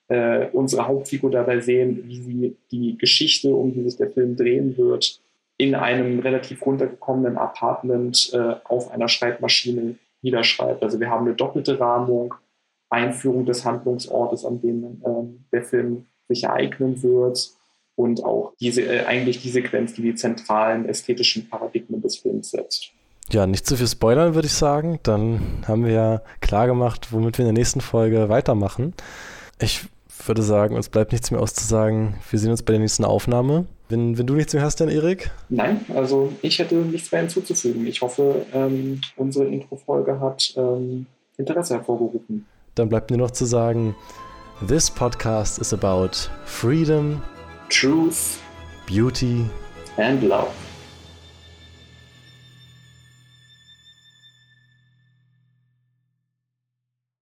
äh, 0.08 0.48
unsere 0.52 0.86
Hauptfigur 0.86 1.30
dabei 1.30 1.60
sehen, 1.60 2.02
wie 2.04 2.20
sie 2.20 2.56
die 2.70 2.98
Geschichte, 2.98 3.54
um 3.54 3.72
die 3.72 3.82
sich 3.84 3.96
der 3.96 4.10
Film 4.10 4.36
drehen 4.36 4.76
wird, 4.76 5.20
in 5.56 5.74
einem 5.74 6.18
relativ 6.18 6.64
runtergekommenen 6.66 7.38
Apartment 7.38 8.30
äh, 8.34 8.56
auf 8.64 8.90
einer 8.90 9.08
Schreibmaschine 9.08 9.96
niederschreibt. 10.22 10.82
Also 10.82 11.00
wir 11.00 11.08
haben 11.08 11.26
eine 11.26 11.36
doppelte 11.36 11.78
Rahmung, 11.78 12.34
Einführung 12.90 13.46
des 13.46 13.64
Handlungsortes, 13.64 14.44
an 14.44 14.60
dem 14.60 15.00
ähm, 15.04 15.44
der 15.52 15.62
Film 15.62 16.06
sich 16.28 16.44
ereignen 16.44 17.02
wird 17.02 17.52
und 17.96 18.24
auch 18.24 18.52
diese, 18.60 18.82
äh, 18.82 19.04
eigentlich 19.04 19.42
die 19.42 19.50
Sequenz, 19.50 19.94
die 19.94 20.02
die 20.02 20.14
zentralen 20.14 20.88
ästhetischen 20.88 21.48
Paradigmen 21.48 22.00
des 22.00 22.16
Films 22.16 22.50
setzt. 22.50 22.92
Ja, 23.30 23.46
nicht 23.46 23.66
zu 23.66 23.76
viel 23.76 23.86
spoilern, 23.86 24.34
würde 24.34 24.46
ich 24.46 24.54
sagen. 24.54 24.98
Dann 25.02 25.40
haben 25.66 25.84
wir 25.84 25.92
ja 25.92 26.22
klar 26.40 26.66
gemacht, 26.66 27.08
womit 27.12 27.38
wir 27.38 27.44
in 27.46 27.54
der 27.54 27.60
nächsten 27.60 27.80
Folge 27.80 28.28
weitermachen. 28.28 28.94
Ich 29.60 29.82
würde 30.26 30.42
sagen, 30.42 30.76
uns 30.76 30.88
bleibt 30.88 31.12
nichts 31.12 31.30
mehr 31.30 31.40
auszusagen. 31.40 32.14
Wir 32.30 32.38
sehen 32.38 32.50
uns 32.50 32.62
bei 32.62 32.72
der 32.72 32.80
nächsten 32.80 33.04
Aufnahme. 33.04 33.66
Wenn, 33.88 34.18
wenn 34.18 34.26
du 34.26 34.34
nichts 34.34 34.54
mehr 34.54 34.62
hast, 34.62 34.80
dann 34.80 34.88
Erik? 34.88 35.30
Nein, 35.48 35.84
also 35.94 36.32
ich 36.42 36.58
hätte 36.58 36.76
nichts 36.76 37.12
mehr 37.12 37.22
hinzuzufügen. 37.22 37.86
Ich 37.86 38.00
hoffe, 38.00 38.46
ähm, 38.52 39.00
unsere 39.16 39.46
Intro-Folge 39.46 40.20
hat 40.20 40.54
ähm, 40.56 41.06
Interesse 41.36 41.74
hervorgerufen. 41.74 42.46
Dann 42.74 42.88
bleibt 42.88 43.10
mir 43.10 43.18
noch 43.18 43.32
zu 43.32 43.44
sagen, 43.44 43.94
this 44.66 44.90
podcast 44.90 45.58
is 45.58 45.74
about 45.74 46.30
freedom, 46.44 47.22
truth, 47.72 48.42
beauty 48.84 49.46
and 49.96 50.22
love. 50.24 50.71